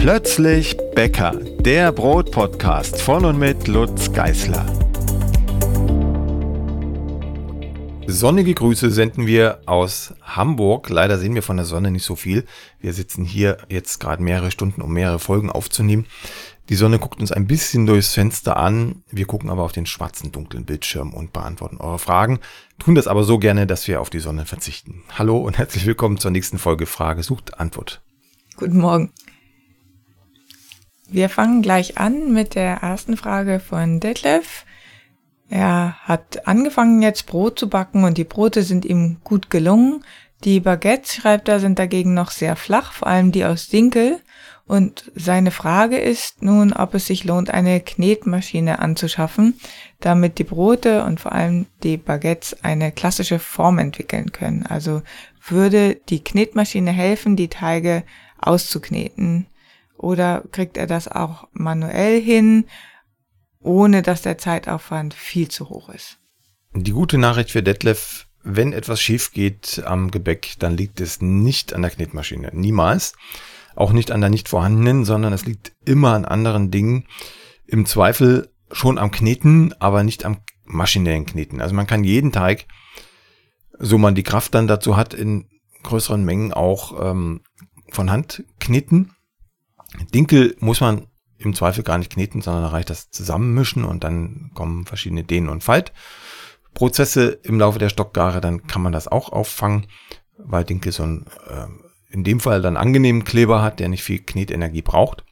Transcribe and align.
Plötzlich 0.00 0.78
Bäcker, 0.94 1.32
der 1.58 1.92
Brotpodcast 1.92 3.02
von 3.02 3.26
und 3.26 3.38
mit 3.38 3.68
Lutz 3.68 4.10
Geißler. 4.10 4.64
Sonnige 8.06 8.54
Grüße 8.54 8.90
senden 8.90 9.26
wir 9.26 9.60
aus 9.66 10.14
Hamburg. 10.22 10.88
Leider 10.88 11.18
sehen 11.18 11.34
wir 11.34 11.42
von 11.42 11.58
der 11.58 11.66
Sonne 11.66 11.90
nicht 11.90 12.06
so 12.06 12.16
viel. 12.16 12.46
Wir 12.80 12.94
sitzen 12.94 13.26
hier 13.26 13.58
jetzt 13.68 14.00
gerade 14.00 14.22
mehrere 14.22 14.50
Stunden, 14.50 14.80
um 14.80 14.90
mehrere 14.90 15.18
Folgen 15.18 15.50
aufzunehmen. 15.50 16.06
Die 16.70 16.76
Sonne 16.76 16.98
guckt 16.98 17.20
uns 17.20 17.30
ein 17.30 17.46
bisschen 17.46 17.84
durchs 17.84 18.14
Fenster 18.14 18.56
an. 18.56 19.02
Wir 19.10 19.26
gucken 19.26 19.50
aber 19.50 19.64
auf 19.64 19.72
den 19.72 19.84
schwarzen, 19.84 20.32
dunklen 20.32 20.64
Bildschirm 20.64 21.12
und 21.12 21.34
beantworten 21.34 21.76
eure 21.76 21.98
Fragen. 21.98 22.38
Tun 22.78 22.94
das 22.94 23.06
aber 23.06 23.22
so 23.22 23.38
gerne, 23.38 23.66
dass 23.66 23.86
wir 23.86 24.00
auf 24.00 24.08
die 24.08 24.20
Sonne 24.20 24.46
verzichten. 24.46 25.02
Hallo 25.18 25.36
und 25.36 25.58
herzlich 25.58 25.84
willkommen 25.84 26.16
zur 26.16 26.30
nächsten 26.30 26.56
Folge 26.56 26.86
Frage 26.86 27.22
sucht 27.22 27.60
Antwort. 27.60 28.00
Guten 28.56 28.78
Morgen. 28.78 29.12
Wir 31.12 31.28
fangen 31.28 31.60
gleich 31.60 31.98
an 31.98 32.32
mit 32.32 32.54
der 32.54 32.76
ersten 32.82 33.16
Frage 33.16 33.58
von 33.58 33.98
Detlef. 33.98 34.64
Er 35.48 35.96
hat 36.04 36.46
angefangen 36.46 37.02
jetzt 37.02 37.26
Brot 37.26 37.58
zu 37.58 37.68
backen 37.68 38.04
und 38.04 38.16
die 38.16 38.22
Brote 38.22 38.62
sind 38.62 38.84
ihm 38.84 39.16
gut 39.24 39.50
gelungen. 39.50 40.04
Die 40.44 40.60
Baguettes, 40.60 41.16
schreibt 41.16 41.48
er, 41.48 41.58
sind 41.58 41.80
dagegen 41.80 42.14
noch 42.14 42.30
sehr 42.30 42.54
flach, 42.54 42.92
vor 42.92 43.08
allem 43.08 43.32
die 43.32 43.44
aus 43.44 43.68
Dinkel. 43.68 44.20
Und 44.66 45.10
seine 45.16 45.50
Frage 45.50 45.98
ist 45.98 46.42
nun, 46.42 46.72
ob 46.72 46.94
es 46.94 47.06
sich 47.06 47.24
lohnt, 47.24 47.50
eine 47.50 47.80
Knetmaschine 47.80 48.78
anzuschaffen, 48.78 49.58
damit 49.98 50.38
die 50.38 50.44
Brote 50.44 51.02
und 51.02 51.18
vor 51.18 51.32
allem 51.32 51.66
die 51.82 51.96
Baguettes 51.96 52.62
eine 52.62 52.92
klassische 52.92 53.40
Form 53.40 53.80
entwickeln 53.80 54.30
können. 54.30 54.64
Also 54.64 55.02
würde 55.44 55.96
die 56.08 56.22
Knetmaschine 56.22 56.92
helfen, 56.92 57.34
die 57.34 57.48
Teige 57.48 58.04
auszukneten 58.38 59.46
oder 60.00 60.44
kriegt 60.50 60.76
er 60.76 60.86
das 60.86 61.08
auch 61.08 61.48
manuell 61.52 62.20
hin, 62.20 62.64
ohne 63.58 64.02
dass 64.02 64.22
der 64.22 64.38
Zeitaufwand 64.38 65.12
viel 65.14 65.48
zu 65.48 65.68
hoch 65.68 65.90
ist? 65.90 66.18
Die 66.74 66.92
gute 66.92 67.18
Nachricht 67.18 67.50
für 67.50 67.62
Detlef, 67.62 68.26
wenn 68.42 68.72
etwas 68.72 69.00
schief 69.00 69.32
geht 69.32 69.82
am 69.84 70.10
Gebäck, 70.10 70.54
dann 70.58 70.76
liegt 70.76 71.00
es 71.00 71.20
nicht 71.20 71.74
an 71.74 71.82
der 71.82 71.90
Knetmaschine. 71.90 72.50
Niemals. 72.54 73.14
Auch 73.76 73.92
nicht 73.92 74.10
an 74.10 74.20
der 74.20 74.30
nicht 74.30 74.48
vorhandenen, 74.48 75.04
sondern 75.04 75.32
es 75.32 75.44
liegt 75.44 75.72
immer 75.84 76.14
an 76.14 76.24
anderen 76.24 76.70
Dingen. 76.70 77.06
Im 77.66 77.86
Zweifel 77.86 78.50
schon 78.72 78.98
am 78.98 79.10
Kneten, 79.10 79.74
aber 79.78 80.02
nicht 80.02 80.24
am 80.24 80.38
maschinellen 80.64 81.26
Kneten. 81.26 81.60
Also 81.60 81.74
man 81.74 81.86
kann 81.86 82.04
jeden 82.04 82.32
Teig, 82.32 82.66
so 83.78 83.98
man 83.98 84.14
die 84.14 84.22
Kraft 84.22 84.54
dann 84.54 84.66
dazu 84.66 84.96
hat, 84.96 85.14
in 85.14 85.48
größeren 85.82 86.24
Mengen 86.24 86.52
auch 86.52 87.10
ähm, 87.10 87.42
von 87.90 88.10
Hand 88.10 88.44
kneten. 88.58 89.12
Dinkel 90.12 90.56
muss 90.60 90.80
man 90.80 91.06
im 91.38 91.54
Zweifel 91.54 91.82
gar 91.82 91.98
nicht 91.98 92.12
kneten, 92.12 92.42
sondern 92.42 92.64
da 92.64 92.68
reicht 92.68 92.90
das 92.90 93.10
Zusammenmischen 93.10 93.84
und 93.84 94.04
dann 94.04 94.50
kommen 94.54 94.84
verschiedene 94.84 95.24
Dehnen- 95.24 95.48
und 95.48 95.64
Faltprozesse 95.64 97.40
im 97.42 97.58
Laufe 97.58 97.78
der 97.78 97.88
Stockgare. 97.88 98.40
Dann 98.40 98.66
kann 98.66 98.82
man 98.82 98.92
das 98.92 99.08
auch 99.08 99.32
auffangen, 99.32 99.86
weil 100.36 100.64
Dinkel 100.64 100.92
so 100.92 101.04
ein, 101.04 101.26
äh, 101.48 101.66
in 102.10 102.24
dem 102.24 102.40
Fall 102.40 102.60
dann 102.60 102.76
angenehmen 102.76 103.24
Kleber 103.24 103.62
hat, 103.62 103.80
der 103.80 103.88
nicht 103.88 104.02
viel 104.02 104.18
Knetenergie 104.18 104.82
braucht. 104.82 105.24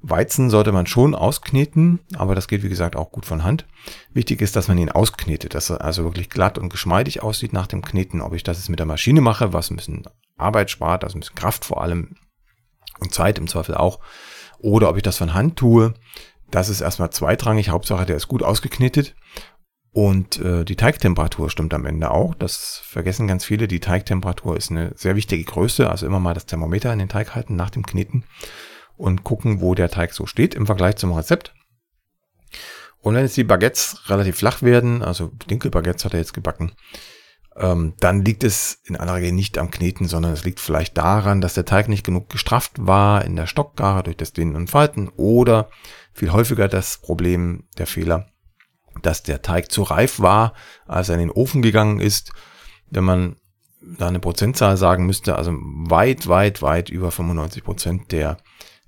Weizen 0.00 0.48
sollte 0.48 0.70
man 0.70 0.86
schon 0.86 1.14
auskneten, 1.14 2.00
aber 2.14 2.36
das 2.36 2.46
geht 2.46 2.62
wie 2.62 2.68
gesagt 2.68 2.94
auch 2.94 3.10
gut 3.10 3.26
von 3.26 3.42
Hand. 3.42 3.66
Wichtig 4.12 4.40
ist, 4.40 4.54
dass 4.54 4.68
man 4.68 4.78
ihn 4.78 4.90
ausknetet, 4.90 5.54
dass 5.54 5.70
er 5.70 5.80
also 5.80 6.04
wirklich 6.04 6.30
glatt 6.30 6.56
und 6.56 6.68
geschmeidig 6.68 7.22
aussieht 7.22 7.52
nach 7.52 7.66
dem 7.66 7.82
Kneten. 7.82 8.20
Ob 8.20 8.32
ich 8.32 8.44
das 8.44 8.58
jetzt 8.58 8.68
mit 8.68 8.78
der 8.78 8.86
Maschine 8.86 9.20
mache, 9.20 9.52
was 9.52 9.70
ein 9.70 9.76
bisschen 9.76 10.04
Arbeit 10.36 10.70
spart, 10.70 11.02
also 11.02 11.16
ein 11.16 11.20
bisschen 11.20 11.34
Kraft 11.34 11.64
vor 11.64 11.82
allem, 11.82 12.14
und 13.00 13.12
Zeit 13.12 13.38
im 13.38 13.48
Zweifel 13.48 13.74
auch. 13.74 14.00
Oder 14.58 14.88
ob 14.88 14.96
ich 14.96 15.02
das 15.02 15.18
von 15.18 15.34
Hand 15.34 15.56
tue, 15.56 15.94
das 16.50 16.68
ist 16.68 16.80
erstmal 16.80 17.10
zweitrangig. 17.10 17.68
Hauptsache, 17.68 18.06
der 18.06 18.16
ist 18.16 18.28
gut 18.28 18.42
ausgeknetet. 18.42 19.14
Und 19.92 20.38
äh, 20.40 20.64
die 20.64 20.76
Teigtemperatur 20.76 21.50
stimmt 21.50 21.74
am 21.74 21.86
Ende 21.86 22.10
auch. 22.10 22.34
Das 22.34 22.80
vergessen 22.84 23.26
ganz 23.26 23.44
viele. 23.44 23.68
Die 23.68 23.80
Teigtemperatur 23.80 24.56
ist 24.56 24.70
eine 24.70 24.92
sehr 24.96 25.16
wichtige 25.16 25.44
Größe. 25.44 25.88
Also 25.88 26.06
immer 26.06 26.20
mal 26.20 26.34
das 26.34 26.46
Thermometer 26.46 26.92
in 26.92 26.98
den 26.98 27.08
Teig 27.08 27.34
halten 27.34 27.56
nach 27.56 27.70
dem 27.70 27.86
Kneten 27.86 28.24
und 28.96 29.24
gucken, 29.24 29.60
wo 29.60 29.74
der 29.74 29.90
Teig 29.90 30.12
so 30.12 30.26
steht 30.26 30.54
im 30.54 30.66
Vergleich 30.66 30.96
zum 30.96 31.12
Rezept. 31.12 31.54
Und 33.00 33.14
wenn 33.14 33.22
jetzt 33.22 33.36
die 33.36 33.44
Baguettes 33.44 34.08
relativ 34.08 34.36
flach 34.36 34.62
werden, 34.62 35.02
also 35.02 35.28
Dinkelbaguettes 35.48 36.04
hat 36.04 36.14
er 36.14 36.20
jetzt 36.20 36.34
gebacken, 36.34 36.72
ähm, 37.58 37.94
dann 37.98 38.24
liegt 38.24 38.44
es 38.44 38.80
in 38.84 38.96
aller 38.96 39.16
Regel 39.16 39.32
nicht 39.32 39.58
am 39.58 39.70
Kneten, 39.70 40.06
sondern 40.06 40.32
es 40.32 40.44
liegt 40.44 40.60
vielleicht 40.60 40.96
daran, 40.96 41.40
dass 41.40 41.54
der 41.54 41.64
Teig 41.64 41.88
nicht 41.88 42.04
genug 42.04 42.30
gestrafft 42.30 42.72
war 42.78 43.24
in 43.24 43.36
der 43.36 43.46
Stockgare 43.46 44.04
durch 44.04 44.16
das 44.16 44.32
Dehnen 44.32 44.54
und 44.54 44.70
Falten 44.70 45.08
oder 45.16 45.68
viel 46.12 46.32
häufiger 46.32 46.68
das 46.68 46.98
Problem, 46.98 47.64
der 47.76 47.86
Fehler, 47.86 48.28
dass 49.02 49.22
der 49.22 49.42
Teig 49.42 49.72
zu 49.72 49.82
reif 49.82 50.20
war, 50.20 50.54
als 50.86 51.08
er 51.08 51.16
in 51.16 51.20
den 51.20 51.30
Ofen 51.30 51.62
gegangen 51.62 52.00
ist. 52.00 52.32
Wenn 52.90 53.04
man 53.04 53.36
da 53.80 54.08
eine 54.08 54.20
Prozentzahl 54.20 54.76
sagen 54.76 55.06
müsste, 55.06 55.36
also 55.36 55.52
weit, 55.52 56.28
weit, 56.28 56.62
weit 56.62 56.90
über 56.90 57.10
95 57.10 57.64
Prozent 57.64 58.12
der 58.12 58.38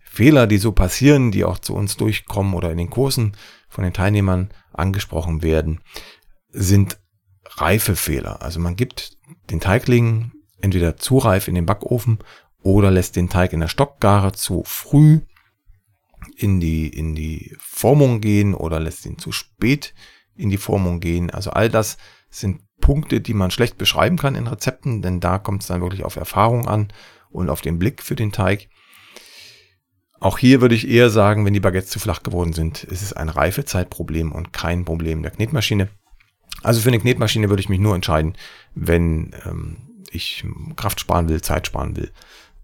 Fehler, 0.00 0.46
die 0.46 0.58
so 0.58 0.72
passieren, 0.72 1.30
die 1.32 1.44
auch 1.44 1.58
zu 1.58 1.74
uns 1.74 1.96
durchkommen 1.96 2.54
oder 2.54 2.70
in 2.70 2.78
den 2.78 2.90
Kursen 2.90 3.36
von 3.68 3.84
den 3.84 3.92
Teilnehmern 3.92 4.50
angesprochen 4.72 5.42
werden, 5.42 5.80
sind 6.50 6.98
Reifefehler. 7.60 8.42
Also 8.42 8.60
man 8.60 8.76
gibt 8.76 9.16
den 9.50 9.60
Teigling 9.60 10.32
entweder 10.60 10.96
zu 10.96 11.18
reif 11.18 11.48
in 11.48 11.54
den 11.54 11.66
Backofen 11.66 12.18
oder 12.62 12.90
lässt 12.90 13.16
den 13.16 13.28
Teig 13.28 13.52
in 13.52 13.60
der 13.60 13.68
Stockgare 13.68 14.32
zu 14.32 14.62
früh 14.66 15.20
in 16.36 16.60
die, 16.60 16.88
in 16.88 17.14
die 17.14 17.56
Formung 17.58 18.20
gehen 18.20 18.54
oder 18.54 18.80
lässt 18.80 19.06
ihn 19.06 19.18
zu 19.18 19.32
spät 19.32 19.94
in 20.36 20.50
die 20.50 20.58
Formung 20.58 21.00
gehen. 21.00 21.30
Also 21.30 21.50
all 21.50 21.68
das 21.68 21.96
sind 22.30 22.62
Punkte, 22.80 23.20
die 23.20 23.34
man 23.34 23.50
schlecht 23.50 23.78
beschreiben 23.78 24.16
kann 24.16 24.34
in 24.34 24.46
Rezepten, 24.46 25.02
denn 25.02 25.20
da 25.20 25.38
kommt 25.38 25.62
es 25.62 25.68
dann 25.68 25.80
wirklich 25.80 26.04
auf 26.04 26.16
Erfahrung 26.16 26.66
an 26.66 26.92
und 27.30 27.50
auf 27.50 27.60
den 27.60 27.78
Blick 27.78 28.02
für 28.02 28.16
den 28.16 28.32
Teig. 28.32 28.68
Auch 30.18 30.38
hier 30.38 30.60
würde 30.60 30.74
ich 30.74 30.88
eher 30.88 31.08
sagen, 31.08 31.46
wenn 31.46 31.54
die 31.54 31.60
Baguettes 31.60 31.90
zu 31.90 31.98
flach 31.98 32.22
geworden 32.22 32.52
sind, 32.52 32.84
ist 32.84 33.02
es 33.02 33.12
ein 33.12 33.30
Reifezeitproblem 33.30 34.32
und 34.32 34.52
kein 34.52 34.84
Problem 34.84 35.22
der 35.22 35.30
Knetmaschine. 35.30 35.88
Also 36.62 36.80
für 36.80 36.88
eine 36.88 36.98
Knetmaschine 36.98 37.48
würde 37.48 37.60
ich 37.60 37.68
mich 37.68 37.80
nur 37.80 37.94
entscheiden, 37.94 38.34
wenn 38.74 39.34
ähm, 39.44 40.04
ich 40.10 40.44
Kraft 40.76 41.00
sparen 41.00 41.28
will, 41.28 41.40
Zeit 41.40 41.66
sparen 41.66 41.96
will 41.96 42.10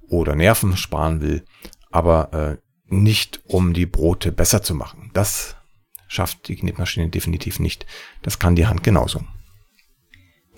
oder 0.08 0.34
Nerven 0.34 0.76
sparen 0.76 1.20
will, 1.20 1.44
aber 1.90 2.32
äh, 2.32 2.56
nicht 2.88 3.40
um 3.46 3.72
die 3.72 3.86
Brote 3.86 4.32
besser 4.32 4.62
zu 4.62 4.74
machen. 4.74 5.10
Das 5.14 5.56
schafft 6.08 6.48
die 6.48 6.56
Knetmaschine 6.56 7.08
definitiv 7.08 7.58
nicht. 7.58 7.86
Das 8.22 8.38
kann 8.38 8.56
die 8.56 8.66
Hand 8.66 8.82
genauso. 8.82 9.24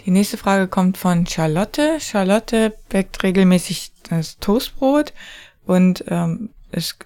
Die 0.04 0.10
nächste 0.10 0.36
Frage 0.36 0.68
kommt 0.68 0.96
von 0.96 1.26
Charlotte. 1.26 1.98
Charlotte 2.00 2.74
backt 2.88 3.22
regelmäßig 3.22 3.92
das 4.08 4.38
Toastbrot 4.38 5.12
und 5.64 6.04
ähm, 6.08 6.50
es 6.70 6.96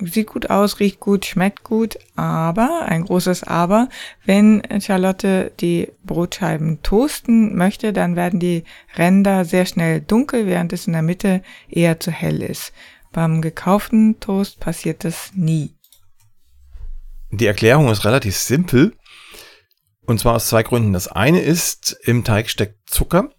sieht 0.00 0.28
gut 0.28 0.50
aus, 0.50 0.80
riecht 0.80 1.00
gut, 1.00 1.26
schmeckt 1.26 1.64
gut, 1.64 1.98
aber, 2.14 2.82
ein 2.86 3.04
großes 3.04 3.44
Aber, 3.44 3.88
wenn 4.24 4.62
Charlotte 4.80 5.52
die 5.60 5.88
Brotscheiben 6.04 6.82
toasten 6.82 7.56
möchte, 7.56 7.92
dann 7.92 8.16
werden 8.16 8.40
die 8.40 8.64
Ränder 8.96 9.44
sehr 9.44 9.66
schnell 9.66 10.00
dunkel, 10.00 10.46
während 10.46 10.72
es 10.72 10.86
in 10.86 10.92
der 10.92 11.02
Mitte 11.02 11.42
eher 11.68 12.00
zu 12.00 12.10
hell 12.10 12.42
ist. 12.42 12.72
Beim 13.12 13.40
gekauften 13.40 14.20
Toast 14.20 14.60
passiert 14.60 15.04
das 15.04 15.30
nie. 15.34 15.74
Die 17.30 17.46
Erklärung 17.46 17.88
ist 17.88 18.04
relativ 18.04 18.36
simpel. 18.36 18.92
Und 20.06 20.20
zwar 20.20 20.34
aus 20.34 20.48
zwei 20.48 20.62
Gründen. 20.62 20.92
Das 20.92 21.08
eine 21.08 21.40
ist, 21.40 21.96
im 22.04 22.24
Teig 22.24 22.48
steckt 22.48 22.88
Zucker. 22.88 23.30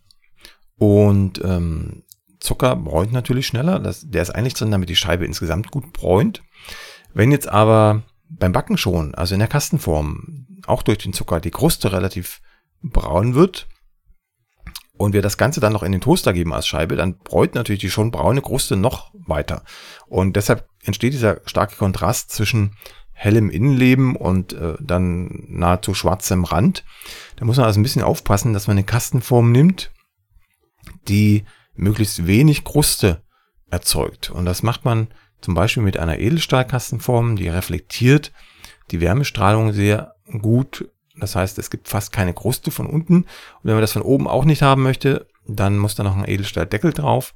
Und 0.78 1.42
ähm, 1.44 2.04
Zucker 2.48 2.76
bräunt 2.76 3.12
natürlich 3.12 3.46
schneller. 3.46 3.80
Das, 3.80 4.10
der 4.10 4.22
ist 4.22 4.32
eigentlich 4.32 4.54
drin, 4.54 4.72
damit 4.72 4.90
die 4.90 4.96
Scheibe 4.96 5.26
insgesamt 5.26 5.70
gut 5.70 5.92
bräunt. 5.92 6.44
Wenn 7.14 7.32
jetzt 7.32 7.50
aber 7.50 8.04
beim 8.30 8.54
Backen 8.54 8.78
schon, 8.78 9.14
also 9.16 9.36
in 9.36 9.40
der 9.40 9.50
Kastenform, 9.50 10.48
auch 10.66 10.82
durch 10.82 10.98
den 10.98 11.14
Zucker 11.14 11.40
die 11.40 11.52
Kruste 11.52 11.92
relativ 11.92 12.42
braun 12.82 13.36
wird 13.36 13.68
und 14.98 15.14
wir 15.14 15.22
das 15.22 15.38
Ganze 15.38 15.60
dann 15.60 15.74
noch 15.74 15.84
in 15.84 15.92
den 15.92 16.02
Toaster 16.02 16.34
geben 16.34 16.54
als 16.54 16.68
Scheibe, 16.68 16.96
dann 16.96 17.18
bräut 17.18 17.54
natürlich 17.54 17.82
die 17.82 17.90
schon 17.90 18.12
braune 18.12 18.42
Kruste 18.42 18.78
noch 18.78 19.12
weiter. 19.14 19.64
Und 20.08 20.36
deshalb 20.36 20.68
entsteht 20.84 21.14
dieser 21.14 21.42
starke 21.46 21.76
Kontrast 21.76 22.32
zwischen 22.32 22.76
hellem 23.12 23.50
Innenleben 23.50 24.16
und 24.16 24.54
äh, 24.54 24.76
dann 24.80 25.46
nahezu 25.48 25.94
schwarzem 25.94 26.44
Rand. 26.44 26.86
Da 27.36 27.46
muss 27.46 27.58
man 27.58 27.66
also 27.66 27.80
ein 27.80 27.84
bisschen 27.84 28.04
aufpassen, 28.04 28.54
dass 28.54 28.68
man 28.68 28.78
eine 28.78 28.86
Kastenform 28.86 29.52
nimmt, 29.52 29.92
die 31.08 31.44
möglichst 31.78 32.28
wenig 32.28 32.64
Kruste 32.64 33.22
erzeugt. 33.70 34.30
Und 34.30 34.46
das 34.46 34.64
macht 34.64 34.86
man 34.86 35.08
zum 35.42 35.54
Beispiel 35.54 35.84
mit 35.84 35.98
einer 35.98 36.20
Edelstahlkastenform, 36.20 37.36
die 37.36 37.48
reflektiert 37.48 38.32
die 38.92 39.02
Wärmestrahlung 39.02 39.74
sehr 39.74 40.16
gut. 40.42 40.90
Das 41.20 41.36
heißt, 41.36 41.58
es 41.58 41.70
gibt 41.70 41.88
fast 41.88 42.12
keine 42.12 42.34
Kruste 42.34 42.72
von 42.72 42.86
unten. 42.88 43.24
Und 43.24 43.28
wenn 43.64 43.74
man 43.74 43.82
das 43.82 43.94
von 43.94 44.02
oben 44.02 44.28
auch 44.28 44.46
nicht 44.46 44.62
haben 44.62 44.84
möchte, 44.84 45.28
dann 45.48 45.78
muss 45.78 45.96
da 45.96 46.04
noch 46.04 46.16
ein 46.16 46.28
Edelstahldeckel 46.28 46.94
drauf. 46.94 47.34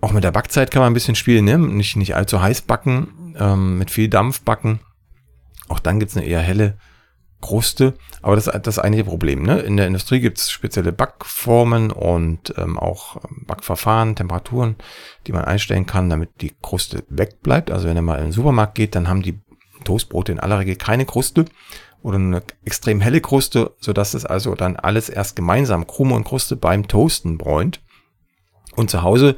Auch 0.00 0.12
mit 0.12 0.24
der 0.24 0.32
Backzeit 0.32 0.70
kann 0.70 0.82
man 0.82 0.90
ein 0.90 0.94
bisschen 0.94 1.14
spielen, 1.14 1.44
ne? 1.44 1.58
Nicht, 1.58 1.96
nicht 1.96 2.14
allzu 2.14 2.40
heiß 2.40 2.62
backen, 2.62 3.34
ähm, 3.38 3.78
mit 3.78 3.90
viel 3.90 4.08
Dampf 4.08 4.42
backen. 4.42 4.80
Auch 5.68 5.80
dann 5.80 5.98
gibt's 5.98 6.16
eine 6.16 6.26
eher 6.26 6.40
helle 6.40 6.78
Kruste. 7.46 7.94
Aber 8.22 8.34
das 8.34 8.48
ist 8.48 8.66
das 8.66 8.80
eigentliche 8.80 9.08
Problem. 9.08 9.44
Ne? 9.44 9.60
In 9.60 9.76
der 9.76 9.86
Industrie 9.86 10.18
gibt's 10.18 10.50
spezielle 10.50 10.90
Backformen 10.90 11.92
und 11.92 12.52
ähm, 12.56 12.76
auch 12.76 13.18
Backverfahren, 13.46 14.16
Temperaturen, 14.16 14.74
die 15.26 15.32
man 15.32 15.44
einstellen 15.44 15.86
kann, 15.86 16.10
damit 16.10 16.40
die 16.40 16.56
Kruste 16.60 17.04
wegbleibt. 17.08 17.70
Also 17.70 17.88
wenn 17.88 17.96
ihr 17.96 18.02
mal 18.02 18.18
in 18.18 18.24
den 18.24 18.32
Supermarkt 18.32 18.74
geht, 18.74 18.96
dann 18.96 19.08
haben 19.08 19.22
die 19.22 19.38
Toastbrote 19.84 20.32
in 20.32 20.40
aller 20.40 20.58
Regel 20.58 20.74
keine 20.74 21.06
Kruste 21.06 21.44
oder 22.02 22.16
eine 22.16 22.42
extrem 22.64 23.00
helle 23.00 23.20
Kruste, 23.20 23.76
sodass 23.78 24.14
es 24.14 24.26
also 24.26 24.56
dann 24.56 24.74
alles 24.74 25.08
erst 25.08 25.36
gemeinsam 25.36 25.86
Krume 25.86 26.16
und 26.16 26.24
Kruste 26.24 26.56
beim 26.56 26.88
Toasten 26.88 27.38
bräunt. 27.38 27.80
Und 28.74 28.90
zu 28.90 29.02
Hause, 29.02 29.36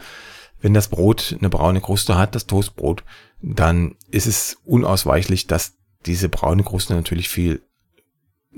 wenn 0.62 0.72
das 0.72 0.88
Brot 0.88 1.37
eine 1.38 1.50
braune 1.50 1.82
Kruste 1.82 2.16
hat, 2.16 2.34
das 2.34 2.46
Toastbrot, 2.46 3.05
dann 3.43 3.96
ist 4.10 4.26
es 4.26 4.56
unausweichlich, 4.64 5.46
dass 5.46 5.75
diese 6.06 6.31
braune 6.31 6.62
Kruste 6.62 6.94
natürlich 6.94 7.28
viel 7.28 7.68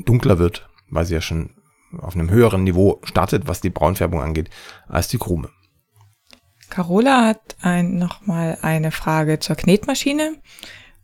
dunkler 0.04 0.38
wird, 0.38 0.68
weil 0.88 1.04
sie 1.04 1.14
ja 1.14 1.20
schon 1.20 1.50
auf 1.98 2.14
einem 2.14 2.30
höheren 2.30 2.64
Niveau 2.64 3.00
startet, 3.02 3.48
was 3.48 3.60
die 3.60 3.70
Braunfärbung 3.70 4.20
angeht, 4.20 4.50
als 4.88 5.08
die 5.08 5.18
Krume. 5.18 5.50
Carola 6.68 7.26
hat 7.26 7.56
ein, 7.60 7.98
nochmal 7.98 8.58
eine 8.62 8.92
Frage 8.92 9.40
zur 9.40 9.56
Knetmaschine. 9.56 10.36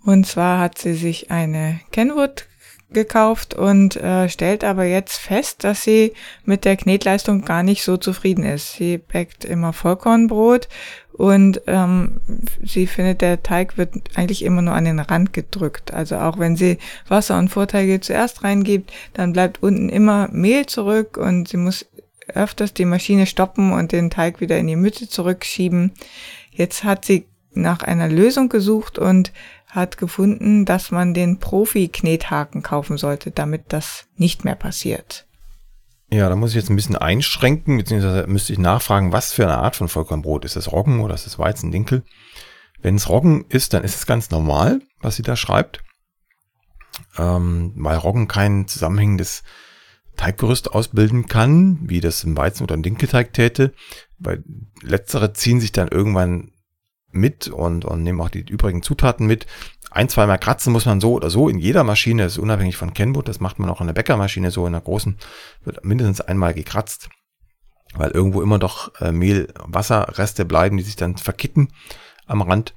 Und 0.05 0.27
zwar 0.27 0.61
hat 0.61 0.79
sie 0.79 0.95
sich 0.95 1.33
eine 1.33 1.81
Kenwood 1.91 2.47
gekauft 2.91 3.55
und 3.55 3.97
äh, 3.97 4.29
stellt 4.29 4.63
aber 4.63 4.85
jetzt 4.85 5.19
fest, 5.19 5.65
dass 5.65 5.83
sie 5.83 6.13
mit 6.45 6.65
der 6.65 6.77
Knetleistung 6.77 7.45
gar 7.45 7.65
nicht 7.65 7.83
so 7.83 7.97
zufrieden 7.97 8.45
ist. 8.45 8.75
Sie 8.75 8.99
backt 8.99 9.45
immer 9.45 9.73
Vollkornbrot 9.73 10.69
und 11.17 11.63
ähm, 11.67 12.21
sie 12.63 12.87
findet, 12.87 13.23
der 13.23 13.43
Teig 13.43 13.79
wird 13.79 13.95
eigentlich 14.15 14.45
immer 14.45 14.61
nur 14.61 14.75
an 14.75 14.85
den 14.85 15.01
Rand 15.01 15.33
gedrückt. 15.33 15.95
Also 15.95 16.17
auch 16.17 16.39
wenn 16.39 16.57
sie 16.57 16.79
Wasser 17.09 17.39
und 17.39 17.49
Vorteige 17.49 18.01
zuerst 18.01 18.45
reingibt, 18.45 18.93
dann 19.15 19.33
bleibt 19.33 19.63
unten 19.63 19.89
immer 19.89 20.29
Mehl 20.31 20.67
zurück 20.67 21.17
und 21.17 21.49
sie 21.49 21.57
muss 21.57 21.87
öfters 22.35 22.75
die 22.75 22.85
Maschine 22.85 23.27
stoppen 23.27 23.73
und 23.73 23.93
den 23.93 24.11
Teig 24.11 24.41
wieder 24.41 24.59
in 24.59 24.67
die 24.67 24.77
Mitte 24.77 25.09
zurückschieben. 25.09 25.93
Jetzt 26.51 26.85
hat 26.85 27.05
sie 27.05 27.27
nach 27.55 27.83
einer 27.83 28.09
Lösung 28.09 28.51
gesucht 28.51 28.99
und 28.99 29.33
hat 29.69 29.97
gefunden, 29.97 30.65
dass 30.67 30.91
man 30.91 31.15
den 31.15 31.39
Profi-Knethaken 31.39 32.63
kaufen 32.63 32.99
sollte, 32.99 33.31
damit 33.31 33.65
das 33.69 34.07
nicht 34.17 34.45
mehr 34.45 34.55
passiert. 34.55 35.26
Ja, 36.11 36.29
da 36.29 36.37
muss 36.37 36.51
ich 36.51 36.57
jetzt 36.57 36.71
ein 36.71 36.77
bisschen 36.77 36.97
einschränken, 36.97 37.79
beziehungsweise 37.79 38.27
müsste 38.29 38.53
ich 38.53 38.59
nachfragen, 38.59 39.13
was 39.13 39.33
für 39.33 39.43
eine 39.43 39.59
Art 39.59 39.75
von 39.75 39.89
Vollkornbrot. 39.89 40.45
Ist 40.45 40.57
das 40.57 40.71
Roggen 40.71 41.01
oder 41.01 41.15
ist 41.15 41.27
das 41.27 41.39
Weizendinkel? 41.39 42.05
Wenn 42.81 42.95
es 42.95 43.09
Roggen 43.09 43.45
ist, 43.49 43.73
dann 43.73 43.83
ist 43.83 43.97
es 43.97 44.07
ganz 44.07 44.31
normal, 44.31 44.81
was 45.01 45.17
sie 45.17 45.23
da 45.23 45.35
schreibt. 45.35 45.83
Ähm, 47.19 47.73
weil 47.77 47.97
Roggen 47.97 48.29
kein 48.29 48.69
zusammenhängendes 48.69 49.43
Teiggerüst 50.17 50.73
ausbilden 50.73 51.27
kann, 51.27 51.79
wie 51.83 52.01
das 52.01 52.23
im 52.23 52.37
Weizen- 52.37 52.63
oder 52.63 52.75
im 52.75 52.83
Dinkelteig 52.83 53.33
täte. 53.33 53.75
Weil 54.19 54.45
letztere 54.83 55.33
ziehen 55.33 55.61
sich 55.61 55.73
dann 55.73 55.89
irgendwann 55.89 56.53
mit 57.11 57.49
und, 57.49 57.85
und 57.85 58.03
nehmen 58.03 58.21
auch 58.21 58.31
die 58.31 58.49
übrigen 58.49 58.83
Zutaten 58.83 59.27
mit. 59.27 59.47
Ein, 59.97 60.11
zweimal 60.11 60.39
kratzen 60.39 60.75
muss 60.75 60.85
man 60.85 61.01
so 61.01 61.15
oder 61.15 61.31
so 61.31 61.49
in 61.49 61.59
jeder 61.59 61.83
Maschine, 61.83 62.25
das 62.25 62.33
ist 62.33 62.39
unabhängig 62.39 62.77
von 62.77 62.93
Kenwood, 62.93 63.29
das 63.29 63.41
macht 63.41 63.59
man 63.59 63.71
auch 63.71 63.81
in 63.81 63.87
der 63.87 63.95
Bäckermaschine 63.95 64.51
so, 64.51 64.67
in 64.67 64.75
der 64.75 64.83
großen 64.83 65.17
wird 65.65 65.87
mindestens 65.87 66.21
einmal 66.21 66.53
gekratzt, 66.53 67.09
weil 67.95 68.11
irgendwo 68.11 68.43
immer 68.43 68.59
doch 68.59 68.95
äh, 69.01 69.11
Mehl, 69.11 69.49
Wasserreste 69.59 70.45
bleiben, 70.45 70.77
die 70.77 70.83
sich 70.83 70.97
dann 70.97 71.17
verkitten 71.17 71.73
am 72.27 72.43
Rand. 72.43 72.75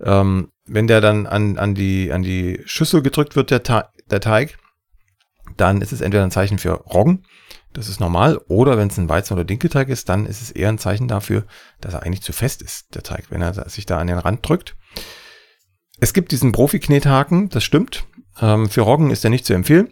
Ähm, 0.00 0.52
wenn 0.64 0.86
der 0.86 1.02
dann 1.02 1.26
an, 1.26 1.58
an, 1.58 1.74
die, 1.74 2.10
an 2.10 2.22
die 2.22 2.62
Schüssel 2.64 3.02
gedrückt 3.02 3.36
wird, 3.36 3.50
der, 3.50 3.90
der 4.10 4.20
Teig, 4.20 4.56
dann 5.58 5.82
ist 5.82 5.92
es 5.92 6.00
entweder 6.00 6.24
ein 6.24 6.30
Zeichen 6.30 6.56
für 6.56 6.72
Roggen, 6.72 7.26
das 7.74 7.90
ist 7.90 8.00
normal. 8.00 8.40
Oder 8.48 8.78
wenn 8.78 8.88
es 8.88 8.96
ein 8.96 9.10
Weizen- 9.10 9.34
oder 9.34 9.44
Dinkelteig 9.44 9.90
ist, 9.90 10.08
dann 10.08 10.24
ist 10.24 10.40
es 10.40 10.50
eher 10.50 10.70
ein 10.70 10.78
Zeichen 10.78 11.08
dafür, 11.08 11.44
dass 11.82 11.92
er 11.92 12.04
eigentlich 12.04 12.22
zu 12.22 12.32
fest 12.32 12.62
ist, 12.62 12.94
der 12.94 13.02
Teig, 13.02 13.26
wenn 13.28 13.42
er 13.42 13.68
sich 13.68 13.84
da 13.84 13.98
an 13.98 14.06
den 14.06 14.16
Rand 14.16 14.48
drückt. 14.48 14.76
Es 16.00 16.12
gibt 16.12 16.32
diesen 16.32 16.52
Profi-Knethaken, 16.52 17.48
das 17.48 17.64
stimmt. 17.64 18.06
Ähm, 18.40 18.68
für 18.68 18.82
Roggen 18.82 19.10
ist 19.10 19.24
er 19.24 19.30
nicht 19.30 19.46
zu 19.46 19.54
empfehlen. 19.54 19.90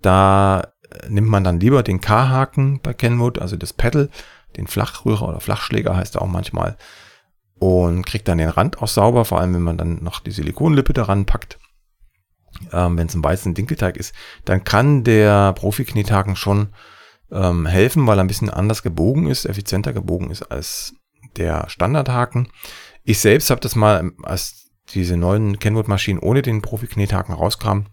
Da 0.00 0.72
nimmt 1.08 1.28
man 1.28 1.44
dann 1.44 1.60
lieber 1.60 1.82
den 1.82 2.00
K-Haken 2.00 2.80
bei 2.80 2.94
Kenwood, 2.94 3.38
also 3.38 3.56
das 3.56 3.72
Pedal, 3.72 4.10
den 4.56 4.66
Flachrührer 4.66 5.28
oder 5.28 5.40
Flachschläger 5.40 5.96
heißt 5.96 6.14
er 6.14 6.22
auch 6.22 6.28
manchmal, 6.28 6.76
und 7.58 8.06
kriegt 8.06 8.28
dann 8.28 8.38
den 8.38 8.48
Rand 8.48 8.80
auch 8.80 8.88
sauber, 8.88 9.24
vor 9.24 9.40
allem 9.40 9.54
wenn 9.54 9.62
man 9.62 9.78
dann 9.78 10.02
noch 10.04 10.20
die 10.20 10.30
Silikonlippe 10.30 10.92
daran 10.92 11.24
packt 11.24 11.58
ähm, 12.72 12.96
wenn 12.96 13.06
es 13.06 13.14
ein 13.14 13.24
weißen 13.24 13.54
Dinkelteig 13.54 13.96
ist, 13.96 14.14
dann 14.44 14.64
kann 14.64 15.04
der 15.04 15.52
Profi-Knethaken 15.54 16.36
schon 16.36 16.68
ähm, 17.30 17.66
helfen, 17.66 18.06
weil 18.06 18.18
er 18.18 18.24
ein 18.24 18.28
bisschen 18.28 18.50
anders 18.50 18.82
gebogen 18.82 19.26
ist, 19.26 19.44
effizienter 19.44 19.92
gebogen 19.92 20.30
ist 20.30 20.42
als 20.42 20.94
der 21.36 21.68
Standardhaken. 21.68 22.48
Ich 23.02 23.20
selbst 23.20 23.50
habe 23.50 23.60
das 23.60 23.74
mal, 23.76 24.12
als 24.22 24.63
diese 24.94 25.16
neuen 25.16 25.58
Kenwood-Maschinen 25.58 26.20
ohne 26.20 26.42
den 26.42 26.62
Profi-Knethaken 26.62 27.34
rauskamen, 27.34 27.88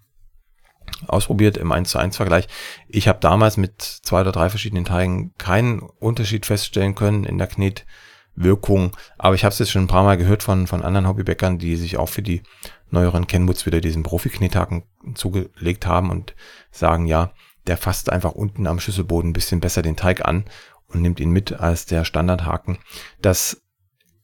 ausprobiert 1.08 1.58
im 1.58 1.72
1 1.72 1.90
zu 1.90 2.00
1 2.00 2.18
Vergleich. 2.18 2.48
Ich 2.88 3.08
habe 3.08 3.20
damals 3.20 3.58
mit 3.58 3.82
zwei 3.82 4.22
oder 4.22 4.32
drei 4.32 4.50
verschiedenen 4.50 4.86
Teigen 4.86 5.34
keinen 5.38 5.80
Unterschied 5.80 6.46
feststellen 6.46 6.96
können 6.96 7.24
in 7.24 7.38
der 7.38 7.48
Knetwirkung, 7.48 8.96
aber 9.18 9.36
ich 9.36 9.44
habe 9.44 9.54
es 9.54 9.60
jetzt 9.60 9.72
schon 9.72 9.84
ein 9.84 9.88
paar 9.88 10.04
Mal 10.04 10.18
gehört 10.18 10.44
von, 10.44 10.68
von 10.68 10.84
anderen 10.84 11.08
Hobbybäckern, 11.08 11.58
die 11.58 11.76
sich 11.76 11.98
auch 11.98 12.10
für 12.10 12.22
die 12.22 12.44
neueren 12.90 13.28
Kenwoods 13.28 13.66
wieder 13.66 13.82
diesen 13.82 14.04
Profi-Knethaken 14.04 14.84
zugelegt 15.16 15.86
haben 15.86 16.10
und 16.10 16.36
sagen, 16.72 17.06
ja, 17.08 17.34
der 17.68 17.78
fasst 17.78 18.12
einfach 18.12 18.32
unten 18.32 18.68
am 18.68 18.80
Schüsselboden 18.80 19.32
ein 19.32 19.34
bisschen 19.34 19.60
besser 19.60 19.82
den 19.82 19.96
Teig 19.96 20.26
an 20.26 20.46
und 20.88 21.02
nimmt 21.02 21.20
ihn 21.20 21.32
mit 21.32 21.54
als 21.54 21.86
der 21.86 22.06
Standardhaken. 22.06 22.80
Das 23.22 23.62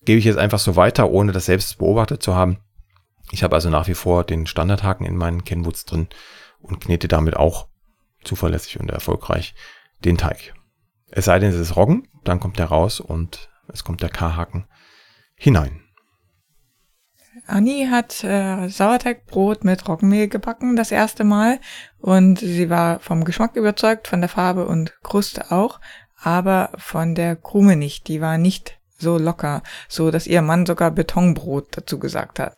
gebe 0.06 0.20
ich 0.20 0.26
jetzt 0.26 0.38
einfach 0.38 0.60
so 0.60 0.76
weiter, 0.76 1.10
ohne 1.10 1.32
das 1.32 1.46
selbst 1.46 1.78
beobachtet 1.78 2.24
zu 2.24 2.36
haben. 2.36 2.60
Ich 3.32 3.44
habe 3.44 3.56
also 3.56 3.70
nach 3.70 3.88
wie 3.88 3.94
vor 3.94 4.24
den 4.24 4.48
Standardhaken 4.48 5.06
in 5.06 5.18
meinen 5.18 5.44
Kenwoods 5.44 5.86
drin 5.86 6.08
und 6.60 6.80
knete 6.80 7.08
damit 7.08 7.36
auch 7.36 7.68
zuverlässig 8.24 8.80
und 8.80 8.90
erfolgreich 8.90 9.54
den 10.04 10.18
Teig. 10.18 10.54
Es 11.10 11.26
sei 11.26 11.40
denn, 11.40 11.52
es 11.52 11.60
ist 11.60 11.76
Roggen, 11.76 12.08
dann 12.24 12.40
kommt 12.40 12.60
der 12.60 12.68
raus 12.68 13.00
und 13.00 13.50
es 13.68 13.84
kommt 13.84 14.02
der 14.02 14.10
K-Haken 14.10 14.66
hinein. 15.36 15.82
Anni 17.46 17.88
hat 17.90 18.24
äh, 18.24 18.68
Sauerteigbrot 18.68 19.64
mit 19.64 19.88
Roggenmehl 19.88 20.28
gebacken 20.28 20.76
das 20.76 20.92
erste 20.92 21.24
Mal 21.24 21.60
und 22.00 22.40
sie 22.40 22.70
war 22.70 23.00
vom 23.00 23.24
Geschmack 23.24 23.56
überzeugt, 23.56 24.08
von 24.08 24.20
der 24.20 24.30
Farbe 24.30 24.66
und 24.68 25.02
Kruste 25.02 25.52
auch, 25.52 25.80
aber 26.20 26.72
von 26.78 27.16
der 27.16 27.36
Krume 27.36 27.78
nicht. 27.78 28.08
Die 28.10 28.20
war 28.20 28.38
nicht 28.38 28.77
so 28.98 29.18
locker, 29.18 29.64
so 29.88 30.12
dass 30.12 30.28
ihr 30.28 30.42
Mann 30.42 30.66
sogar 30.66 30.92
Betonbrot 30.92 31.68
dazu 31.72 32.00
gesagt 32.00 32.40
hat. 32.40 32.58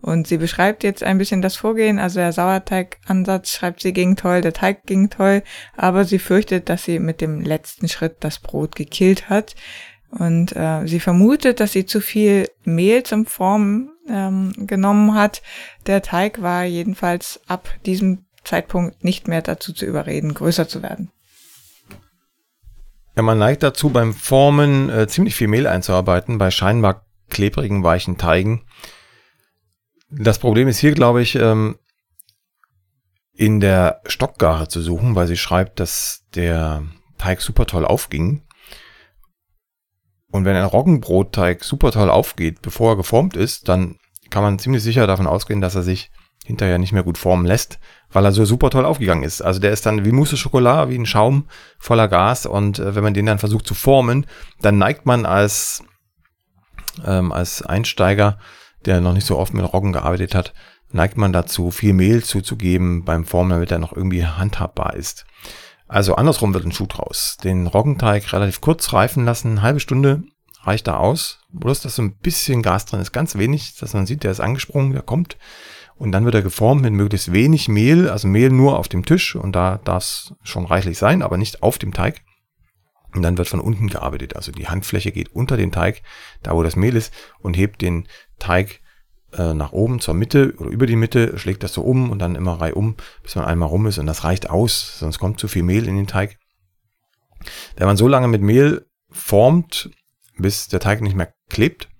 Und 0.00 0.26
sie 0.26 0.38
beschreibt 0.38 0.82
jetzt 0.82 1.02
ein 1.02 1.18
bisschen 1.18 1.42
das 1.42 1.56
Vorgehen, 1.56 1.98
also 1.98 2.20
der 2.20 2.32
Sauerteigansatz 2.32 3.50
schreibt 3.50 3.82
sie 3.82 3.92
ging 3.92 4.16
toll, 4.16 4.40
der 4.40 4.52
Teig 4.52 4.86
ging 4.86 5.10
toll, 5.10 5.42
aber 5.76 6.04
sie 6.04 6.18
fürchtet, 6.18 6.68
dass 6.68 6.84
sie 6.84 6.98
mit 6.98 7.20
dem 7.20 7.40
letzten 7.40 7.88
Schritt 7.88 8.16
das 8.20 8.38
Brot 8.38 8.76
gekillt 8.76 9.28
hat. 9.28 9.54
Und 10.10 10.56
äh, 10.56 10.86
sie 10.86 10.98
vermutet, 10.98 11.60
dass 11.60 11.72
sie 11.72 11.86
zu 11.86 12.00
viel 12.00 12.48
Mehl 12.64 13.04
zum 13.04 13.26
Formen 13.26 13.90
ähm, 14.08 14.52
genommen 14.56 15.14
hat. 15.14 15.40
Der 15.86 16.02
Teig 16.02 16.42
war 16.42 16.64
jedenfalls 16.64 17.40
ab 17.46 17.68
diesem 17.86 18.24
Zeitpunkt 18.42 19.04
nicht 19.04 19.28
mehr 19.28 19.42
dazu 19.42 19.72
zu 19.72 19.86
überreden, 19.86 20.34
größer 20.34 20.66
zu 20.66 20.82
werden. 20.82 21.12
Ja, 23.16 23.22
man 23.22 23.38
neigt 23.38 23.62
dazu, 23.62 23.90
beim 23.90 24.14
Formen 24.14 24.88
äh, 24.88 25.08
ziemlich 25.08 25.34
viel 25.34 25.48
Mehl 25.48 25.66
einzuarbeiten, 25.66 26.38
bei 26.38 26.50
scheinbar 26.50 27.06
klebrigen, 27.28 27.82
weichen 27.82 28.18
Teigen. 28.18 28.64
Das 30.10 30.38
Problem 30.38 30.68
ist 30.68 30.78
hier, 30.78 30.92
glaube 30.92 31.22
ich, 31.22 31.36
ähm, 31.36 31.78
in 33.32 33.60
der 33.60 34.02
Stockgare 34.06 34.68
zu 34.68 34.82
suchen, 34.82 35.14
weil 35.14 35.26
sie 35.26 35.36
schreibt, 35.36 35.80
dass 35.80 36.26
der 36.34 36.82
Teig 37.18 37.40
super 37.40 37.66
toll 37.66 37.84
aufging. 37.84 38.42
Und 40.30 40.44
wenn 40.44 40.56
ein 40.56 40.64
Roggenbrotteig 40.64 41.64
super 41.64 41.90
toll 41.90 42.10
aufgeht, 42.10 42.62
bevor 42.62 42.92
er 42.92 42.96
geformt 42.96 43.36
ist, 43.36 43.68
dann 43.68 43.98
kann 44.30 44.42
man 44.42 44.58
ziemlich 44.58 44.82
sicher 44.82 45.06
davon 45.06 45.26
ausgehen, 45.26 45.60
dass 45.60 45.74
er 45.74 45.82
sich 45.82 46.10
hinterher 46.50 46.78
nicht 46.78 46.92
mehr 46.92 47.02
gut 47.02 47.18
formen 47.18 47.46
lässt, 47.46 47.78
weil 48.10 48.24
er 48.24 48.32
so 48.32 48.44
super 48.44 48.70
toll 48.70 48.84
aufgegangen 48.84 49.24
ist. 49.24 49.40
Also 49.42 49.60
der 49.60 49.72
ist 49.72 49.86
dann 49.86 50.04
wie 50.04 50.12
Mousse 50.12 50.36
Schokolade, 50.36 50.90
wie 50.90 50.98
ein 50.98 51.06
Schaum 51.06 51.46
voller 51.78 52.08
Gas 52.08 52.46
und 52.46 52.78
äh, 52.78 52.94
wenn 52.94 53.04
man 53.04 53.14
den 53.14 53.26
dann 53.26 53.38
versucht 53.38 53.66
zu 53.66 53.74
formen, 53.74 54.26
dann 54.60 54.78
neigt 54.78 55.06
man 55.06 55.26
als, 55.26 55.82
ähm, 57.06 57.32
als 57.32 57.62
Einsteiger, 57.62 58.38
der 58.84 59.00
noch 59.00 59.14
nicht 59.14 59.26
so 59.26 59.38
oft 59.38 59.54
mit 59.54 59.72
Roggen 59.72 59.92
gearbeitet 59.92 60.34
hat, 60.34 60.52
neigt 60.92 61.16
man 61.16 61.32
dazu, 61.32 61.70
viel 61.70 61.92
Mehl 61.92 62.22
zuzugeben 62.24 63.04
beim 63.04 63.24
Formen, 63.24 63.50
damit 63.50 63.70
er 63.70 63.78
noch 63.78 63.94
irgendwie 63.94 64.24
handhabbar 64.24 64.94
ist. 64.94 65.26
Also 65.86 66.14
andersrum 66.14 66.54
wird 66.54 66.64
ein 66.64 66.72
Schuh 66.72 66.86
draus. 66.86 67.36
Den 67.42 67.66
Roggenteig 67.66 68.32
relativ 68.32 68.60
kurz 68.60 68.92
reifen 68.92 69.24
lassen, 69.24 69.62
halbe 69.62 69.80
Stunde 69.80 70.22
reicht 70.62 70.86
da 70.86 70.96
aus, 70.98 71.40
bloß, 71.52 71.80
dass 71.80 71.96
so 71.96 72.02
ein 72.02 72.16
bisschen 72.18 72.62
Gas 72.62 72.86
drin 72.86 73.00
ist, 73.00 73.12
ganz 73.12 73.36
wenig, 73.36 73.76
dass 73.76 73.94
man 73.94 74.06
sieht, 74.06 74.24
der 74.24 74.30
ist 74.30 74.40
angesprungen, 74.40 74.92
der 74.92 75.02
kommt. 75.02 75.36
Und 76.00 76.12
dann 76.12 76.24
wird 76.24 76.34
er 76.34 76.40
geformt 76.40 76.80
mit 76.80 76.94
möglichst 76.94 77.30
wenig 77.30 77.68
Mehl, 77.68 78.08
also 78.08 78.26
Mehl 78.26 78.48
nur 78.48 78.78
auf 78.78 78.88
dem 78.88 79.04
Tisch 79.04 79.36
und 79.36 79.54
da 79.54 79.76
darf 79.84 80.02
es 80.02 80.34
schon 80.42 80.64
reichlich 80.64 80.96
sein, 80.96 81.20
aber 81.20 81.36
nicht 81.36 81.62
auf 81.62 81.76
dem 81.76 81.92
Teig. 81.92 82.22
Und 83.14 83.20
dann 83.20 83.36
wird 83.36 83.48
von 83.48 83.60
unten 83.60 83.88
gearbeitet. 83.88 84.34
Also 84.34 84.50
die 84.50 84.66
Handfläche 84.66 85.12
geht 85.12 85.28
unter 85.34 85.58
den 85.58 85.72
Teig, 85.72 86.00
da 86.42 86.56
wo 86.56 86.62
das 86.62 86.74
Mehl 86.74 86.96
ist, 86.96 87.12
und 87.40 87.54
hebt 87.54 87.82
den 87.82 88.08
Teig 88.38 88.80
äh, 89.34 89.52
nach 89.52 89.72
oben 89.72 90.00
zur 90.00 90.14
Mitte 90.14 90.54
oder 90.56 90.70
über 90.70 90.86
die 90.86 90.96
Mitte, 90.96 91.38
schlägt 91.38 91.62
das 91.64 91.74
so 91.74 91.82
um 91.82 92.10
und 92.10 92.18
dann 92.18 92.34
immer 92.34 92.58
reihum, 92.58 92.96
bis 93.22 93.36
man 93.36 93.44
einmal 93.44 93.68
rum 93.68 93.86
ist. 93.86 93.98
Und 93.98 94.06
das 94.06 94.24
reicht 94.24 94.48
aus, 94.48 95.00
sonst 95.00 95.18
kommt 95.18 95.38
zu 95.38 95.48
viel 95.48 95.64
Mehl 95.64 95.86
in 95.86 95.96
den 95.96 96.06
Teig. 96.06 96.38
Wenn 97.76 97.86
man 97.86 97.98
so 97.98 98.08
lange 98.08 98.28
mit 98.28 98.40
Mehl 98.40 98.86
formt, 99.10 99.90
bis 100.38 100.68
der 100.68 100.80
Teig 100.80 101.02
nicht 101.02 101.14
mehr 101.14 101.34
klebt, 101.50 101.90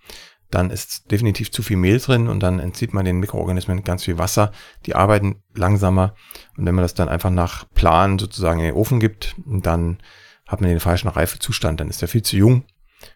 dann 0.51 0.71
ist 0.71 1.11
definitiv 1.11 1.51
zu 1.51 1.63
viel 1.63 1.77
Mehl 1.77 1.99
drin 1.99 2.29
und 2.29 2.41
dann 2.41 2.59
entzieht 2.59 2.93
man 2.93 3.05
den 3.05 3.19
Mikroorganismen 3.19 3.85
ganz 3.85 4.05
viel 4.05 4.19
Wasser. 4.19 4.53
Die 4.87 4.95
arbeiten 4.95 5.43
langsamer 5.55 6.15
und 6.57 6.67
wenn 6.67 6.75
man 6.75 6.83
das 6.83 6.95
dann 6.95 7.09
einfach 7.09 7.31
nach 7.31 7.69
Plan 7.75 8.19
sozusagen 8.19 8.61
in 8.61 8.67
den 8.67 8.75
Ofen 8.75 9.01
gibt, 9.01 9.37
dann 9.47 9.99
hat 10.47 10.61
man 10.61 10.71
den 10.71 10.81
falschen 10.81 11.09
Reifezustand, 11.09 11.81
dann 11.81 11.89
ist 11.89 12.03
er 12.03 12.09
viel 12.09 12.23
zu 12.23 12.37
jung, 12.37 12.65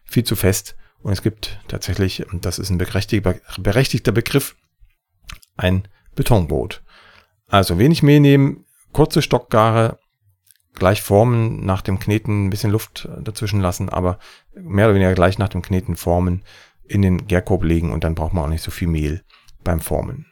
viel 0.04 0.24
zu 0.24 0.36
fest 0.36 0.76
und 1.02 1.12
es 1.12 1.22
gibt 1.22 1.60
tatsächlich, 1.68 2.32
und 2.32 2.46
das 2.46 2.58
ist 2.58 2.70
ein 2.70 2.78
berechtigter 2.78 4.12
Begriff, 4.12 4.56
ein 5.56 5.88
Betonbrot. 6.14 6.82
Also 7.48 7.78
wenig 7.78 8.02
Mehl 8.02 8.20
nehmen, 8.20 8.64
kurze 8.92 9.20
Stockgare, 9.20 9.98
gleich 10.74 11.02
formen, 11.02 11.64
nach 11.64 11.82
dem 11.82 11.98
Kneten 11.98 12.46
ein 12.46 12.50
bisschen 12.50 12.70
Luft 12.70 13.08
dazwischen 13.20 13.60
lassen, 13.60 13.88
aber 13.88 14.18
mehr 14.54 14.86
oder 14.86 14.94
weniger 14.94 15.14
gleich 15.14 15.38
nach 15.38 15.48
dem 15.48 15.62
Kneten 15.62 15.96
formen, 15.96 16.42
in 16.86 17.02
den 17.02 17.26
Gärkorb 17.26 17.64
legen 17.64 17.92
und 17.92 18.04
dann 18.04 18.14
braucht 18.14 18.32
man 18.32 18.44
auch 18.44 18.48
nicht 18.48 18.62
so 18.62 18.70
viel 18.70 18.88
Mehl 18.88 19.22
beim 19.62 19.80
Formen. 19.80 20.26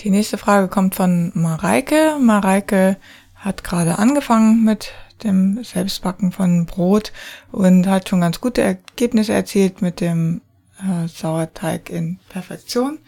Die 0.00 0.10
nächste 0.10 0.38
Frage 0.38 0.68
kommt 0.68 0.94
von 0.94 1.32
Mareike. 1.34 2.18
Mareike 2.20 2.96
hat 3.34 3.64
gerade 3.64 3.98
angefangen 3.98 4.64
mit 4.64 4.92
dem 5.24 5.62
Selbstbacken 5.64 6.32
von 6.32 6.66
Brot 6.66 7.12
und 7.50 7.86
hat 7.86 8.08
schon 8.08 8.20
ganz 8.20 8.40
gute 8.40 8.60
Ergebnisse 8.60 9.32
erzielt 9.32 9.80
mit 9.80 10.00
dem 10.00 10.42
äh, 10.78 11.08
Sauerteig 11.08 11.88
in 11.88 12.18
Perfektion. 12.28 12.98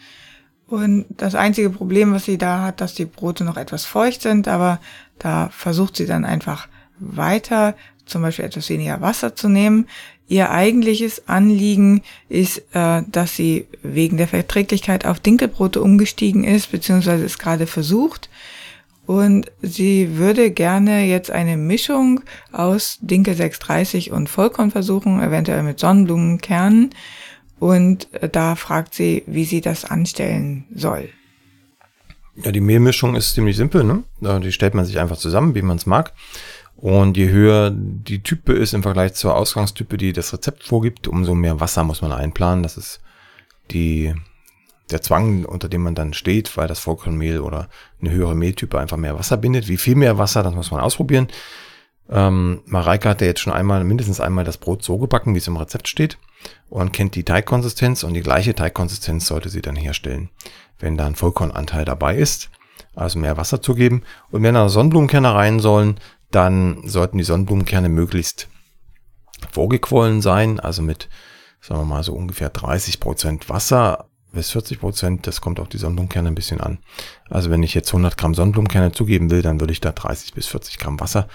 Und 0.67 1.05
das 1.09 1.35
einzige 1.35 1.69
Problem, 1.69 2.13
was 2.13 2.25
sie 2.25 2.37
da 2.37 2.61
hat, 2.61 2.81
dass 2.81 2.93
die 2.93 3.05
Brote 3.05 3.43
noch 3.43 3.57
etwas 3.57 3.85
feucht 3.85 4.21
sind, 4.21 4.47
aber 4.47 4.79
da 5.17 5.49
versucht 5.49 5.97
sie 5.97 6.05
dann 6.05 6.25
einfach 6.25 6.67
weiter, 6.99 7.75
zum 8.05 8.21
Beispiel 8.21 8.45
etwas 8.45 8.69
weniger 8.69 9.01
Wasser 9.01 9.35
zu 9.35 9.49
nehmen. 9.49 9.87
Ihr 10.29 10.51
eigentliches 10.51 11.27
Anliegen 11.27 12.03
ist, 12.29 12.59
äh, 12.73 13.01
dass 13.11 13.35
sie 13.35 13.65
wegen 13.81 14.17
der 14.17 14.27
Verträglichkeit 14.27 15.05
auf 15.07 15.19
Dinkelbrote 15.19 15.81
umgestiegen 15.81 16.43
ist, 16.43 16.71
beziehungsweise 16.71 17.25
es 17.25 17.39
gerade 17.39 17.65
versucht. 17.65 18.29
Und 19.07 19.51
sie 19.63 20.17
würde 20.17 20.51
gerne 20.51 21.05
jetzt 21.05 21.31
eine 21.31 21.57
Mischung 21.57 22.21
aus 22.51 22.99
Dinkel 23.01 23.33
630 23.33 24.11
und 24.11 24.29
Vollkorn 24.29 24.69
versuchen, 24.69 25.19
eventuell 25.19 25.63
mit 25.63 25.79
Sonnenblumenkernen. 25.79 26.91
Und 27.57 28.13
äh, 28.13 28.29
da 28.29 28.55
fragt 28.55 28.93
sie, 28.93 29.23
wie 29.25 29.45
sie 29.45 29.61
das 29.61 29.83
anstellen 29.83 30.65
soll. 30.71 31.09
Ja, 32.35 32.51
die 32.51 32.61
Mehlmischung 32.61 33.15
ist 33.15 33.33
ziemlich 33.33 33.57
simpel, 33.57 33.83
ne? 33.83 34.03
Die 34.41 34.51
stellt 34.51 34.75
man 34.75 34.85
sich 34.85 34.99
einfach 34.99 35.17
zusammen, 35.17 35.55
wie 35.55 35.63
man 35.63 35.77
es 35.77 35.87
mag. 35.87 36.13
Und 36.81 37.17
je 37.17 37.27
höher 37.27 37.71
die 37.71 38.23
Type 38.23 38.53
ist 38.53 38.73
im 38.73 38.83
Vergleich 38.83 39.13
zur 39.13 39.35
Ausgangstype, 39.35 39.97
die 39.97 40.13
das 40.13 40.31
Rezept 40.31 40.63
vorgibt, 40.63 41.09
umso 41.09 41.35
mehr 41.35 41.59
Wasser 41.59 41.83
muss 41.83 42.01
man 42.01 42.13
einplanen. 42.13 42.63
Das 42.63 42.77
ist 42.77 43.01
die 43.69 44.15
der 44.89 45.01
Zwang, 45.01 45.45
unter 45.45 45.67
dem 45.67 45.83
man 45.83 45.93
dann 45.93 46.13
steht, 46.13 46.55
weil 46.57 46.67
das 46.67 46.79
Vollkornmehl 46.79 47.41
oder 47.41 47.67
eine 48.01 48.11
höhere 48.11 48.33
Mehltype 48.33 48.79
einfach 48.79 48.97
mehr 48.97 49.19
Wasser 49.19 49.37
bindet. 49.37 49.67
Wie 49.67 49.77
viel 49.77 49.95
mehr 49.95 50.17
Wasser, 50.17 50.41
das 50.41 50.55
muss 50.55 50.71
man 50.71 50.79
ausprobieren. 50.79 51.27
Ähm, 52.09 52.61
Mareike 52.65 53.09
hat 53.09 53.21
ja 53.21 53.27
jetzt 53.27 53.41
schon 53.41 53.53
einmal, 53.53 53.83
mindestens 53.83 54.19
einmal 54.19 54.45
das 54.45 54.57
Brot 54.57 54.81
so 54.81 54.97
gebacken, 54.97 55.35
wie 55.35 55.39
es 55.39 55.47
im 55.47 55.57
Rezept 55.57 55.89
steht 55.89 56.17
und 56.69 56.93
kennt 56.93 57.13
die 57.13 57.23
Teigkonsistenz 57.23 58.03
und 58.03 58.13
die 58.13 58.21
gleiche 58.21 58.55
Teigkonsistenz 58.55 59.27
sollte 59.27 59.49
sie 59.49 59.61
dann 59.61 59.75
herstellen, 59.75 60.29
wenn 60.79 60.97
da 60.97 61.05
ein 61.05 61.15
Vollkornanteil 61.15 61.85
dabei 61.85 62.15
ist. 62.15 62.49
Also 62.95 63.19
mehr 63.19 63.37
Wasser 63.37 63.61
zu 63.61 63.75
geben. 63.75 64.01
Und 64.31 64.41
wenn 64.43 64.55
da 64.55 64.67
Sonnenblumenkerne 64.67 65.33
rein 65.33 65.59
sollen, 65.59 65.99
dann 66.31 66.87
sollten 66.87 67.17
die 67.17 67.23
Sonnenblumenkerne 67.23 67.89
möglichst 67.89 68.47
vorgequollen 69.51 70.21
sein, 70.21 70.59
also 70.59 70.81
mit, 70.81 71.09
sagen 71.61 71.81
wir 71.81 71.85
mal, 71.85 72.03
so 72.03 72.13
ungefähr 72.13 72.49
30 72.49 72.99
Prozent 72.99 73.49
Wasser 73.49 74.09
bis 74.31 74.51
40 74.51 74.79
Prozent. 74.79 75.27
Das 75.27 75.41
kommt 75.41 75.59
auf 75.59 75.69
die 75.69 75.77
Sonnenblumenkerne 75.77 76.29
ein 76.29 76.35
bisschen 76.35 76.61
an. 76.61 76.79
Also 77.29 77.49
wenn 77.49 77.63
ich 77.63 77.73
jetzt 77.73 77.89
100 77.89 78.17
Gramm 78.17 78.35
Sonnenblumenkerne 78.35 78.91
zugeben 78.91 79.31
will, 79.31 79.41
dann 79.41 79.59
würde 79.59 79.73
ich 79.73 79.81
da 79.81 79.91
30 79.91 80.33
bis 80.33 80.47
40 80.47 80.77
Gramm 80.77 80.99
Wasser 80.99 81.27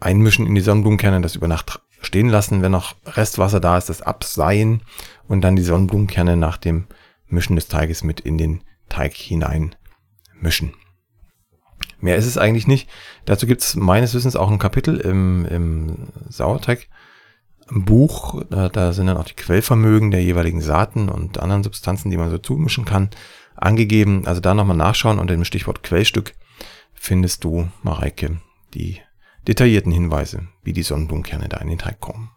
einmischen 0.00 0.46
in 0.46 0.54
die 0.54 0.60
Sonnenblumenkerne, 0.60 1.20
das 1.20 1.36
über 1.36 1.48
Nacht 1.48 1.80
stehen 2.00 2.28
lassen. 2.28 2.62
Wenn 2.62 2.72
noch 2.72 2.94
Restwasser 3.06 3.60
da 3.60 3.78
ist, 3.78 3.88
das 3.88 4.02
abseien 4.02 4.82
und 5.28 5.42
dann 5.42 5.56
die 5.56 5.62
Sonnenblumenkerne 5.62 6.36
nach 6.36 6.56
dem 6.56 6.86
Mischen 7.26 7.56
des 7.56 7.68
Teiges 7.68 8.04
mit 8.04 8.20
in 8.20 8.38
den 8.38 8.64
Teig 8.88 9.14
hinein 9.14 9.74
mischen. 10.34 10.74
Mehr 12.04 12.16
ist 12.16 12.26
es 12.26 12.36
eigentlich 12.36 12.66
nicht. 12.66 12.90
Dazu 13.24 13.46
gibt 13.46 13.62
es 13.62 13.76
meines 13.76 14.12
Wissens 14.12 14.36
auch 14.36 14.50
ein 14.50 14.58
Kapitel 14.58 15.00
im, 15.00 15.46
im 15.46 16.08
Sauerteig 16.28 16.88
Buch, 17.70 18.42
da, 18.50 18.68
da 18.68 18.92
sind 18.92 19.06
dann 19.06 19.16
auch 19.16 19.24
die 19.24 19.32
Quellvermögen 19.32 20.10
der 20.10 20.22
jeweiligen 20.22 20.60
Saaten 20.60 21.08
und 21.08 21.40
anderen 21.40 21.62
Substanzen, 21.62 22.10
die 22.10 22.18
man 22.18 22.28
so 22.28 22.36
zumischen 22.36 22.84
kann, 22.84 23.08
angegeben. 23.56 24.26
Also 24.26 24.42
da 24.42 24.52
nochmal 24.52 24.76
nachschauen 24.76 25.18
unter 25.18 25.32
dem 25.32 25.46
Stichwort 25.46 25.82
Quellstück 25.82 26.34
findest 26.92 27.42
du, 27.42 27.68
Mareike, 27.82 28.36
die 28.74 28.98
detaillierten 29.48 29.90
Hinweise, 29.90 30.48
wie 30.62 30.74
die 30.74 30.82
Sonnenblumenkerne 30.82 31.48
da 31.48 31.56
in 31.56 31.68
den 31.68 31.78
Teig 31.78 32.00
kommen. 32.00 32.30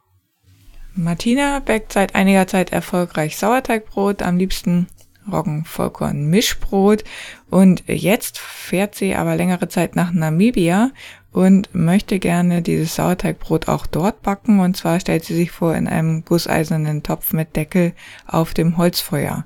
Martina 0.95 1.59
backt 1.59 1.91
seit 1.91 2.15
einiger 2.15 2.47
Zeit 2.47 2.71
erfolgreich 2.71 3.35
Sauerteigbrot, 3.35 4.21
am 4.21 4.37
liebsten 4.37 4.87
Roggen-Vollkorn-Mischbrot. 5.31 7.03
Und 7.49 7.83
jetzt 7.87 8.39
fährt 8.39 8.95
sie 8.95 9.15
aber 9.15 9.35
längere 9.35 9.67
Zeit 9.67 9.95
nach 9.95 10.11
Namibia 10.11 10.91
und 11.31 11.73
möchte 11.73 12.19
gerne 12.19 12.61
dieses 12.61 12.95
Sauerteigbrot 12.95 13.67
auch 13.67 13.85
dort 13.85 14.21
backen. 14.21 14.59
Und 14.59 14.75
zwar 14.75 14.99
stellt 14.99 15.23
sie 15.23 15.35
sich 15.35 15.51
vor 15.51 15.75
in 15.75 15.87
einem 15.87 16.25
gusseisernen 16.25 17.03
Topf 17.03 17.33
mit 17.33 17.55
Deckel 17.55 17.93
auf 18.25 18.53
dem 18.53 18.77
Holzfeuer. 18.77 19.45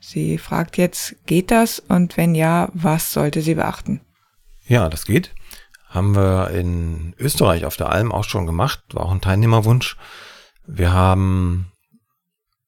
Sie 0.00 0.38
fragt 0.38 0.76
jetzt, 0.76 1.16
geht 1.26 1.50
das? 1.50 1.80
Und 1.80 2.16
wenn 2.16 2.34
ja, 2.34 2.68
was 2.74 3.12
sollte 3.12 3.42
sie 3.42 3.54
beachten? 3.54 4.00
Ja, 4.66 4.88
das 4.88 5.04
geht. 5.04 5.34
Haben 5.88 6.14
wir 6.14 6.50
in 6.50 7.14
Österreich 7.18 7.64
auf 7.64 7.76
der 7.76 7.90
Alm 7.90 8.12
auch 8.12 8.24
schon 8.24 8.46
gemacht. 8.46 8.82
War 8.92 9.06
auch 9.06 9.12
ein 9.12 9.20
Teilnehmerwunsch. 9.20 9.96
Wir 10.66 10.92
haben 10.92 11.72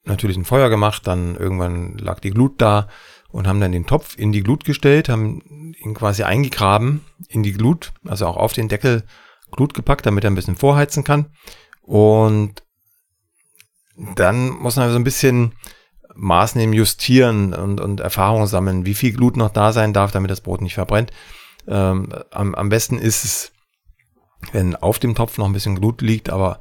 natürlich 0.08 0.36
ein 0.36 0.44
Feuer 0.44 0.68
gemacht, 0.68 1.06
dann 1.06 1.36
irgendwann 1.36 1.96
lag 1.98 2.20
die 2.20 2.30
Glut 2.30 2.60
da 2.60 2.88
und 3.30 3.46
haben 3.46 3.60
dann 3.60 3.72
den 3.72 3.86
Topf 3.86 4.16
in 4.18 4.32
die 4.32 4.42
Glut 4.42 4.64
gestellt, 4.64 5.08
haben 5.08 5.74
ihn 5.78 5.94
quasi 5.94 6.22
eingegraben 6.22 7.04
in 7.28 7.42
die 7.42 7.52
Glut, 7.52 7.92
also 8.06 8.26
auch 8.26 8.36
auf 8.36 8.52
den 8.52 8.68
Deckel 8.68 9.04
Glut 9.50 9.74
gepackt, 9.74 10.06
damit 10.06 10.24
er 10.24 10.30
ein 10.30 10.34
bisschen 10.34 10.56
vorheizen 10.56 11.04
kann. 11.04 11.26
Und 11.82 12.62
dann 14.14 14.50
muss 14.50 14.76
man 14.76 14.90
so 14.90 14.96
ein 14.96 15.04
bisschen 15.04 15.54
Maßnahmen 16.14 16.72
justieren 16.72 17.54
und, 17.54 17.80
und 17.80 18.00
Erfahrung 18.00 18.46
sammeln, 18.46 18.84
wie 18.84 18.94
viel 18.94 19.12
Glut 19.12 19.36
noch 19.36 19.50
da 19.50 19.72
sein 19.72 19.92
darf, 19.92 20.12
damit 20.12 20.30
das 20.30 20.40
Brot 20.40 20.60
nicht 20.60 20.74
verbrennt. 20.74 21.12
Ähm, 21.66 22.12
am, 22.30 22.54
am 22.54 22.68
besten 22.68 22.98
ist 22.98 23.24
es, 23.24 23.52
wenn 24.52 24.76
auf 24.76 24.98
dem 24.98 25.14
Topf 25.14 25.38
noch 25.38 25.46
ein 25.46 25.52
bisschen 25.52 25.76
Glut 25.76 26.02
liegt, 26.02 26.30
aber 26.30 26.60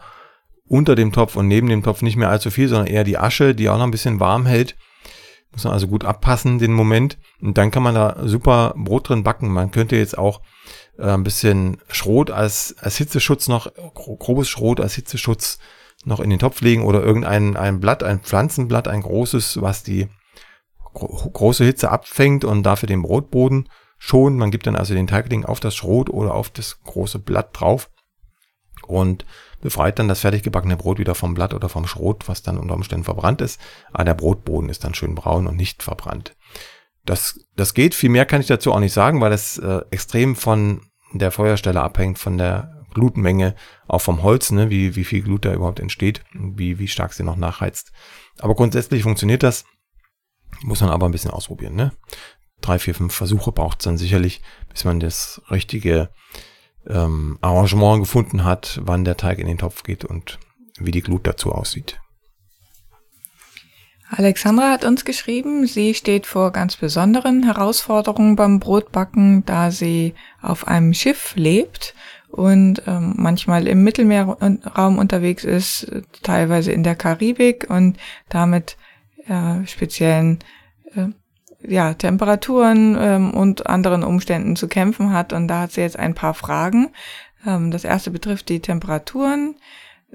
unter 0.67 0.95
dem 0.95 1.12
Topf 1.12 1.36
und 1.36 1.47
neben 1.47 1.67
dem 1.67 1.83
Topf 1.83 2.01
nicht 2.01 2.17
mehr 2.17 2.29
allzu 2.29 2.51
viel, 2.51 2.67
sondern 2.67 2.88
eher 2.88 3.03
die 3.03 3.17
Asche, 3.17 3.55
die 3.55 3.69
auch 3.69 3.77
noch 3.77 3.86
ein 3.86 3.91
bisschen 3.91 4.19
warm 4.19 4.45
hält. 4.45 4.75
Muss 5.51 5.63
man 5.63 5.74
also 5.74 5.88
gut 5.88 6.03
abpassen, 6.03 6.59
den 6.59 6.74
Moment. 6.74 7.17
Und 7.41 7.57
dann 7.57 7.71
kann 7.71 7.83
man 7.83 7.95
da 7.95 8.17
super 8.25 8.74
Brot 8.77 9.09
drin 9.09 9.24
backen. 9.24 9.50
Man 9.50 9.71
könnte 9.71 9.95
jetzt 9.95 10.17
auch 10.17 10.41
äh, 10.97 11.09
ein 11.09 11.24
bisschen 11.24 11.77
Schrot 11.89 12.31
als, 12.31 12.75
als 12.79 12.97
Hitzeschutz 12.97 13.47
noch, 13.47 13.71
grobes 13.93 14.50
Schrot 14.50 14.79
als 14.79 14.95
Hitzeschutz 14.95 15.59
noch 16.05 16.19
in 16.19 16.29
den 16.29 16.39
Topf 16.39 16.62
legen 16.62 16.83
oder 16.83 17.01
irgendein 17.01 17.57
ein 17.57 17.79
Blatt, 17.79 18.03
ein 18.03 18.19
Pflanzenblatt, 18.19 18.88
ein 18.88 19.01
großes, 19.01 19.62
was 19.62 19.83
die 19.83 20.07
gro 20.93 21.29
große 21.29 21.65
Hitze 21.65 21.91
abfängt 21.91 22.45
und 22.45 22.63
dafür 22.63 22.88
den 22.88 23.01
Brotboden 23.01 23.69
schont. 23.97 24.38
Man 24.38 24.51
gibt 24.51 24.67
dann 24.67 24.75
also 24.75 24.93
den 24.93 25.07
Teigling 25.07 25.45
auf 25.45 25.59
das 25.59 25.75
Schrot 25.75 26.09
oder 26.09 26.33
auf 26.33 26.50
das 26.50 26.81
große 26.83 27.19
Blatt 27.19 27.50
drauf. 27.53 27.89
Und 28.86 29.25
befreit 29.67 30.00
dann 30.00 30.07
das 30.07 30.21
fertig 30.21 30.43
gebackene 30.43 30.77
Brot 30.77 30.97
wieder 30.97 31.13
vom 31.13 31.33
Blatt 31.33 31.53
oder 31.53 31.67
vom 31.67 31.86
Schrot, 31.88 32.29
was 32.29 32.41
dann 32.41 32.57
unter 32.57 32.74
Umständen 32.74 33.03
verbrannt 33.03 33.41
ist. 33.41 33.59
Aber 33.91 34.05
der 34.05 34.13
Brotboden 34.13 34.69
ist 34.69 34.86
dann 34.86 34.93
schön 34.93 35.13
braun 35.13 35.45
und 35.45 35.57
nicht 35.57 35.83
verbrannt. 35.83 36.38
Das, 37.03 37.41
das 37.57 37.74
geht. 37.74 37.93
Viel 37.93 38.09
mehr 38.09 38.25
kann 38.25 38.39
ich 38.39 38.47
dazu 38.47 38.71
auch 38.71 38.79
nicht 38.79 38.93
sagen, 38.93 39.19
weil 39.19 39.33
es 39.33 39.57
äh, 39.57 39.81
extrem 39.91 40.38
von 40.38 40.83
der 41.12 41.31
Feuerstelle 41.31 41.81
abhängt, 41.81 42.17
von 42.17 42.38
der 42.38 42.86
Glutmenge, 42.93 43.55
auch 43.89 44.00
vom 44.00 44.24
Holz, 44.24 44.51
ne, 44.51 44.69
wie, 44.69 44.95
wie 44.95 45.03
viel 45.03 45.21
Glut 45.21 45.43
da 45.43 45.53
überhaupt 45.53 45.81
entsteht, 45.81 46.24
wie, 46.33 46.79
wie 46.79 46.88
stark 46.88 47.12
sie 47.12 47.24
noch 47.24 47.36
nachheizt. 47.36 47.91
Aber 48.39 48.55
grundsätzlich 48.55 49.03
funktioniert 49.03 49.43
das. 49.43 49.65
Muss 50.62 50.79
man 50.79 50.91
aber 50.91 51.07
ein 51.07 51.12
bisschen 51.12 51.31
ausprobieren, 51.31 51.75
ne? 51.75 51.91
Drei, 52.62 52.79
vier, 52.79 52.95
fünf 52.95 53.13
Versuche 53.13 53.51
braucht 53.51 53.81
es 53.81 53.83
dann 53.83 53.97
sicherlich, 53.97 54.41
bis 54.69 54.86
man 54.86 55.01
das 55.01 55.41
richtige 55.51 56.09
ähm, 56.89 57.38
Arrangement 57.41 58.01
gefunden 58.01 58.44
hat, 58.44 58.79
wann 58.84 59.06
der 59.06 59.17
Teig 59.17 59.39
in 59.39 59.48
den 59.48 59.58
Topf 59.58 59.84
geht 59.84 60.06
und 60.06 60.39
wie 60.79 60.91
die 60.91 61.01
Glut 61.01 61.27
dazu 61.27 61.51
aussieht. 61.51 62.00
Alexandra 64.10 64.72
hat 64.72 64.86
uns 64.86 65.03
geschrieben, 65.03 65.67
sie 65.67 65.94
steht 65.94 66.25
vor 66.25 66.51
ganz 66.51 66.77
besonderen 66.77 67.44
Herausforderungen 67.44 68.38
beim 68.38 68.60
Brotbacken, 68.60 69.44
da 69.46 69.70
sie 69.70 70.13
auf 70.41 70.67
einem 70.67 70.94
Schiff 70.94 71.34
lebt 71.36 71.94
und 72.29 72.84
ähm, 72.88 73.15
manchmal 73.17 73.67
im 73.67 73.84
Mittelmeerraum 73.84 74.98
unterwegs 74.98 75.44
ist, 75.44 75.91
teilweise 76.24 76.72
in 76.72 76.84
der 76.84 76.96
Karibik 76.96 77.70
und 77.70 77.98
damit 78.29 78.77
äh, 79.27 79.65
speziellen 79.65 80.39
äh, 80.96 81.08
ja, 81.67 81.93
Temperaturen 81.93 82.97
ähm, 83.00 83.33
und 83.33 83.67
anderen 83.67 84.03
Umständen 84.03 84.55
zu 84.55 84.67
kämpfen 84.67 85.12
hat. 85.12 85.33
Und 85.33 85.47
da 85.47 85.62
hat 85.62 85.71
sie 85.71 85.81
jetzt 85.81 86.00
ein 86.00 86.15
paar 86.15 86.33
Fragen. 86.33 86.89
Ähm, 87.45 87.71
das 87.71 87.83
erste 87.83 88.12
betrifft 88.12 88.50
die 88.50 88.62
Temperaturen. 88.62 89.55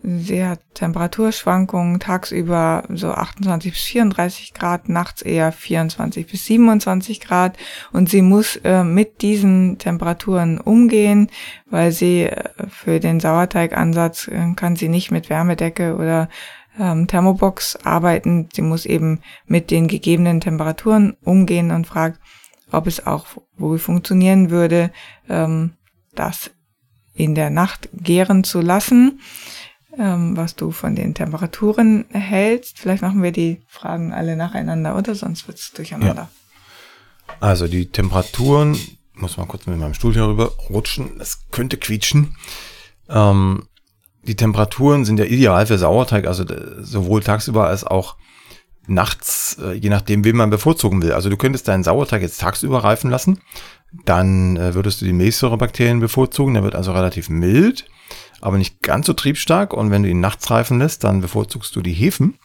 Sie 0.02 0.44
hat 0.44 0.60
Temperaturschwankungen 0.72 2.00
tagsüber 2.00 2.84
so 2.88 3.12
28 3.12 3.72
bis 3.72 3.82
34 3.82 4.54
Grad, 4.54 4.88
nachts 4.88 5.20
eher 5.20 5.52
24 5.52 6.26
bis 6.26 6.46
27 6.46 7.20
Grad 7.20 7.58
und 7.92 8.08
sie 8.08 8.22
muss 8.22 8.56
äh, 8.64 8.84
mit 8.84 9.20
diesen 9.20 9.76
Temperaturen 9.76 10.58
umgehen, 10.58 11.28
weil 11.66 11.92
sie 11.92 12.22
äh, 12.22 12.42
für 12.68 13.00
den 13.00 13.20
Sauerteigansatz 13.20 14.28
äh, 14.28 14.54
kann 14.56 14.76
sie 14.76 14.88
nicht 14.88 15.10
mit 15.10 15.28
Wärmedecke 15.28 15.94
oder 15.94 16.30
ähm, 16.78 17.06
Thermobox 17.06 17.76
arbeiten. 17.84 18.48
Sie 18.52 18.62
muss 18.62 18.86
eben 18.86 19.20
mit 19.46 19.70
den 19.70 19.88
gegebenen 19.88 20.40
Temperaturen 20.40 21.16
umgehen 21.22 21.70
und 21.70 21.86
fragt, 21.86 22.20
ob 22.70 22.86
es 22.86 23.06
auch 23.06 23.26
wohl 23.56 23.78
funktionieren 23.78 24.50
würde, 24.50 24.90
ähm, 25.28 25.72
das 26.14 26.50
in 27.14 27.34
der 27.34 27.50
Nacht 27.50 27.88
gären 27.92 28.42
zu 28.44 28.60
lassen 28.60 29.20
ähm, 29.98 30.36
was 30.36 30.56
du 30.56 30.70
von 30.70 30.96
den 30.96 31.14
Temperaturen 31.14 32.06
hältst. 32.10 32.78
Vielleicht 32.78 33.02
machen 33.02 33.22
wir 33.22 33.32
die 33.32 33.62
Fragen 33.66 34.12
alle 34.12 34.36
nacheinander, 34.36 34.96
oder 34.96 35.14
sonst 35.14 35.46
wird 35.46 35.58
es 35.58 35.72
durcheinander. 35.72 36.30
Ja. 37.28 37.36
Also 37.40 37.66
die 37.66 37.90
Temperaturen, 37.90 38.76
muss 39.14 39.36
mal 39.36 39.46
kurz 39.46 39.66
mit 39.66 39.78
meinem 39.78 39.94
Stuhl 39.94 40.12
hier 40.12 40.26
rüber 40.26 40.52
rutschen, 40.70 41.18
das 41.18 41.48
könnte 41.50 41.76
quietschen. 41.76 42.34
Ähm, 43.08 43.68
die 44.22 44.36
Temperaturen 44.36 45.04
sind 45.04 45.18
ja 45.18 45.24
ideal 45.24 45.66
für 45.66 45.78
Sauerteig, 45.78 46.26
also 46.26 46.44
sowohl 46.80 47.22
tagsüber 47.22 47.66
als 47.66 47.84
auch 47.84 48.16
nachts, 48.86 49.58
äh, 49.62 49.72
je 49.72 49.90
nachdem, 49.90 50.24
wen 50.24 50.36
man 50.36 50.50
bevorzugen 50.50 51.02
will. 51.02 51.12
Also 51.12 51.30
du 51.30 51.36
könntest 51.36 51.68
deinen 51.68 51.84
Sauerteig 51.84 52.22
jetzt 52.22 52.40
tagsüber 52.40 52.82
reifen 52.84 53.10
lassen, 53.10 53.40
dann 54.04 54.56
äh, 54.56 54.74
würdest 54.74 55.00
du 55.00 55.04
die 55.04 55.12
Milchsäurebakterien 55.12 56.00
bevorzugen, 56.00 56.54
der 56.54 56.62
wird 56.62 56.74
also 56.74 56.92
relativ 56.92 57.28
mild 57.28 57.86
aber 58.42 58.58
nicht 58.58 58.82
ganz 58.82 59.06
so 59.06 59.14
triebstark. 59.14 59.72
Und 59.72 59.90
wenn 59.90 60.02
du 60.02 60.10
ihn 60.10 60.20
nachts 60.20 60.50
reifen 60.50 60.78
lässt, 60.78 61.04
dann 61.04 61.22
bevorzugst 61.22 61.74
du 61.74 61.80
die 61.80 61.94
Hefen 61.94 62.38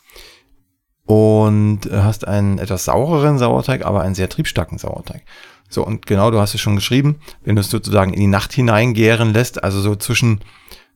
und 1.05 1.89
hast 1.91 2.27
einen 2.27 2.60
etwas 2.60 2.86
saureren 2.86 3.38
Sauerteig, 3.38 3.84
aber 3.86 4.01
einen 4.01 4.15
sehr 4.15 4.29
triebstarken 4.29 4.77
Sauerteig. 4.77 5.24
So, 5.69 5.86
und 5.86 6.05
genau, 6.05 6.31
du 6.31 6.40
hast 6.40 6.53
es 6.53 6.61
schon 6.61 6.75
geschrieben, 6.75 7.20
wenn 7.44 7.55
du 7.55 7.61
es 7.61 7.70
sozusagen 7.70 8.13
in 8.13 8.22
die 8.22 8.27
Nacht 8.27 8.53
hineingären 8.53 9.33
lässt, 9.33 9.63
also 9.63 9.81
so 9.81 9.96
zwischen, 9.96 10.40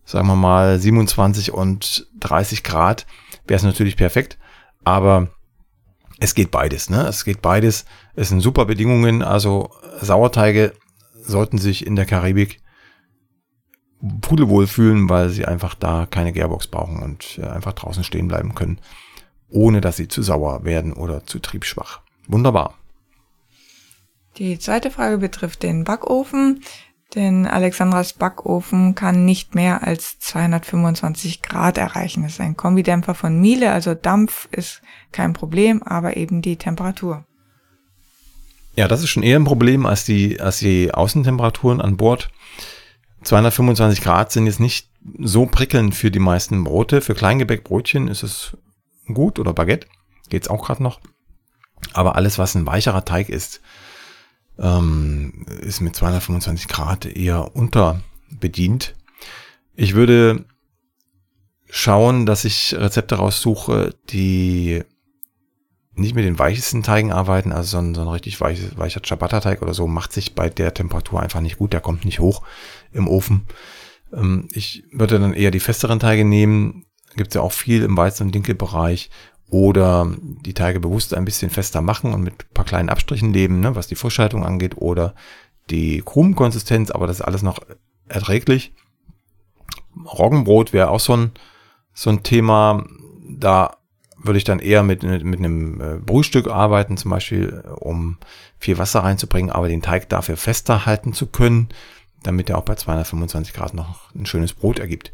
sagen 0.06 0.28
wir 0.28 0.36
mal, 0.36 0.80
27 0.80 1.54
und 1.54 2.08
30 2.20 2.64
Grad, 2.64 3.06
wäre 3.48 3.58
es 3.58 3.64
natürlich 3.64 3.98
perfekt. 3.98 4.38
Aber 4.84 5.30
es 6.20 6.36
geht 6.36 6.52
beides, 6.52 6.90
ne? 6.90 7.08
Es 7.08 7.26
geht 7.26 7.42
beides. 7.42 7.86
Es 8.16 8.30
sind 8.30 8.42
super 8.42 8.66
Bedingungen. 8.66 9.24
Also 9.24 9.72
Sauerteige 10.02 10.74
sollten 11.22 11.58
sich 11.58 11.86
in 11.86 11.96
der 11.96 12.06
Karibik 12.06 12.62
pudelwohl 14.22 14.68
fühlen, 14.68 15.10
weil 15.10 15.30
sie 15.30 15.46
einfach 15.46 15.76
da 15.76 16.06
keine 16.06 16.34
Gearbox 16.34 16.68
brauchen 16.68 17.02
und 17.02 17.40
äh, 17.42 17.48
einfach 17.48 17.74
draußen 17.74 18.04
stehen 18.04 18.28
bleiben 18.28 18.56
können, 18.56 18.80
ohne 19.50 19.82
dass 19.82 19.98
sie 19.98 20.08
zu 20.08 20.24
sauer 20.24 20.64
werden 20.64 20.94
oder 20.94 21.26
zu 21.26 21.40
triebschwach. 21.40 22.02
Wunderbar. 22.28 22.76
Die 24.38 24.58
zweite 24.60 24.92
Frage 24.92 25.18
betrifft 25.18 25.62
den 25.62 25.84
Backofen, 25.84 26.62
denn 27.16 27.46
Alexandras 27.46 28.14
Backofen 28.14 28.96
kann 28.96 29.26
nicht 29.26 29.56
mehr 29.56 29.86
als 29.86 30.20
225 30.20 31.42
Grad 31.42 31.78
erreichen. 31.78 32.24
Das 32.24 32.34
ist 32.34 32.42
ein 32.42 32.56
Kombidämpfer 32.56 33.14
von 33.14 33.40
Miele, 33.40 33.72
also 33.72 33.94
Dampf 33.94 34.48
ist 34.52 34.82
kein 35.12 35.34
Problem, 35.34 35.84
aber 35.84 36.18
eben 36.18 36.42
die 36.42 36.56
Temperatur. 36.56 37.26
Ja, 38.76 38.88
das 38.88 39.04
ist 39.04 39.10
schon 39.10 39.24
eher 39.24 39.38
ein 39.38 39.44
Problem 39.44 39.86
als 39.86 40.06
die, 40.06 40.40
als 40.40 40.60
die 40.60 40.94
Außentemperaturen 40.94 41.82
an 41.82 41.98
Bord. 41.98 42.30
225 43.24 44.02
Grad 44.02 44.32
sind 44.32 44.46
jetzt 44.46 44.60
nicht 44.60 44.90
so 45.20 45.46
prickelnd 45.46 45.94
für 45.94 46.12
die 46.12 46.20
meisten 46.20 46.64
Brote. 46.64 47.02
Für 47.02 47.14
Kleingebäckbrötchen 47.14 48.08
ist 48.08 48.24
es 48.24 48.58
gut 49.14 49.40
oder 49.40 49.54
Baguette, 49.54 49.88
geht's 50.30 50.48
auch 50.48 50.66
gerade 50.66 50.82
noch. 50.82 51.02
Aber 51.94 52.16
alles, 52.16 52.38
was 52.38 52.56
ein 52.56 52.66
weicherer 52.66 53.04
Teig 53.04 53.30
ist, 53.30 53.62
ähm, 54.62 55.46
ist 55.62 55.82
mit 55.82 55.96
225 55.96 56.68
Grad 56.68 57.06
eher 57.06 57.56
unterbedient. 57.56 58.96
Ich 59.76 59.96
würde 59.96 60.46
schauen, 61.70 62.26
dass 62.26 62.46
ich 62.46 62.76
Rezepte 62.78 63.16
raussuche, 63.16 63.96
die 64.10 64.84
nicht 65.94 66.16
mit 66.16 66.26
den 66.26 66.40
weichesten 66.40 66.84
Teigen 66.84 67.12
arbeiten, 67.12 67.52
also 67.52 67.72
so 67.72 67.78
ein, 67.80 67.96
so 67.96 68.02
ein 68.02 68.08
richtig 68.08 68.40
weiches, 68.40 68.78
weicher 68.78 69.02
Ciabatta-Teig 69.04 69.62
oder 69.62 69.74
so 69.74 69.88
macht 69.88 70.14
sich 70.14 70.36
bei 70.36 70.50
der 70.50 70.74
Temperatur 70.74 71.22
einfach 71.22 71.42
nicht 71.42 71.58
gut, 71.58 71.74
der 71.74 71.82
kommt 71.82 72.06
nicht 72.06 72.20
hoch 72.20 72.44
im 72.92 73.08
Ofen. 73.08 73.48
Ähm, 74.14 74.48
ich 74.52 74.84
würde 74.92 75.20
dann 75.20 75.34
eher 75.34 75.52
die 75.52 75.60
festeren 75.60 76.00
Teige 76.00 76.24
nehmen, 76.24 76.86
gibt 77.16 77.30
es 77.30 77.36
ja 77.36 77.42
auch 77.42 77.52
viel 77.52 77.84
im 77.84 77.98
Weizen- 77.98 78.28
und 78.28 78.36
Dinkelbereich 78.36 79.10
oder 79.52 80.10
die 80.22 80.54
Teige 80.54 80.80
bewusst 80.80 81.14
ein 81.14 81.26
bisschen 81.26 81.52
fester 81.52 81.82
machen 81.82 82.14
und 82.14 82.24
mit 82.24 82.34
ein 82.34 82.54
paar 82.54 82.66
kleinen 82.66 82.90
Abstrichen 82.90 83.34
leben, 83.34 83.60
ne, 83.60 83.76
was 83.76 83.88
die 83.88 83.96
Frischhaltung 83.96 84.46
angeht 84.46 84.78
oder 84.78 85.14
die 85.70 86.02
Krumenkonsistenz, 86.02 86.90
aber 86.90 87.06
das 87.06 87.20
ist 87.20 87.26
alles 87.26 87.44
noch 87.44 87.60
erträglich. 88.08 88.74
Roggenbrot 90.06 90.72
wäre 90.72 90.90
auch 90.90 91.02
so 91.02 91.18
ein, 91.18 91.32
so 91.94 92.10
ein 92.10 92.24
Thema, 92.24 92.86
da 93.30 93.76
würde 94.18 94.38
ich 94.38 94.46
dann 94.46 94.60
eher 94.60 94.84
mit, 94.84 95.04
mit, 95.04 95.24
mit 95.26 95.40
einem 95.40 95.82
äh, 95.82 95.98
Brühstück 95.98 96.48
arbeiten, 96.48 96.96
zum 96.96 97.12
Beispiel, 97.12 97.62
um 97.76 98.18
viel 98.58 98.78
Wasser 98.78 99.02
reinzubringen, 99.02 99.52
aber 99.52 99.68
den 99.68 99.82
Teig 99.82 100.08
dafür 100.08 100.38
fester 100.38 100.86
halten 100.86 101.12
zu 101.12 101.28
können, 101.28 101.70
damit 102.24 102.50
er 102.50 102.58
auch 102.58 102.64
bei 102.64 102.76
225 102.76 103.54
Grad 103.54 103.74
noch 103.74 104.16
ein 104.16 104.26
schönes 104.26 104.54
Brot 104.54 104.80
ergibt. 104.80 105.12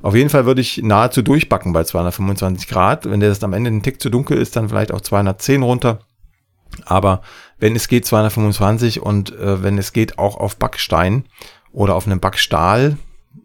Auf 0.00 0.14
jeden 0.14 0.30
Fall 0.30 0.46
würde 0.46 0.60
ich 0.60 0.82
nahezu 0.82 1.22
durchbacken 1.22 1.72
bei 1.72 1.84
225 1.84 2.68
Grad. 2.68 3.10
Wenn 3.10 3.20
der 3.20 3.30
das 3.30 3.42
am 3.42 3.52
Ende 3.52 3.70
ein 3.70 3.82
Tick 3.82 4.00
zu 4.00 4.10
dunkel 4.10 4.38
ist, 4.38 4.54
dann 4.54 4.68
vielleicht 4.68 4.92
auch 4.92 5.00
210 5.00 5.62
runter. 5.62 6.00
Aber 6.84 7.22
wenn 7.58 7.74
es 7.74 7.88
geht 7.88 8.06
225 8.06 9.00
und 9.00 9.32
äh, 9.32 9.62
wenn 9.62 9.78
es 9.78 9.92
geht 9.92 10.18
auch 10.18 10.36
auf 10.36 10.56
Backstein 10.56 11.24
oder 11.72 11.94
auf 11.94 12.06
einem 12.06 12.20
Backstahl, 12.20 12.98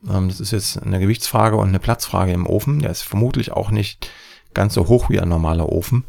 ähm, 0.09 0.27
das 0.27 0.39
ist 0.39 0.51
jetzt 0.51 0.81
eine 0.81 0.99
Gewichtsfrage 0.99 1.55
und 1.55 1.69
eine 1.69 1.79
Platzfrage 1.79 2.31
im 2.31 2.45
Ofen, 2.45 2.79
der 2.79 2.91
ist 2.91 3.01
vermutlich 3.01 3.51
auch 3.51 3.71
nicht 3.71 4.11
ganz 4.53 4.75
so 4.75 4.87
hoch 4.87 5.09
wie 5.09 5.19
ein 5.19 5.29
normaler 5.29 5.69
Ofen, 5.69 6.03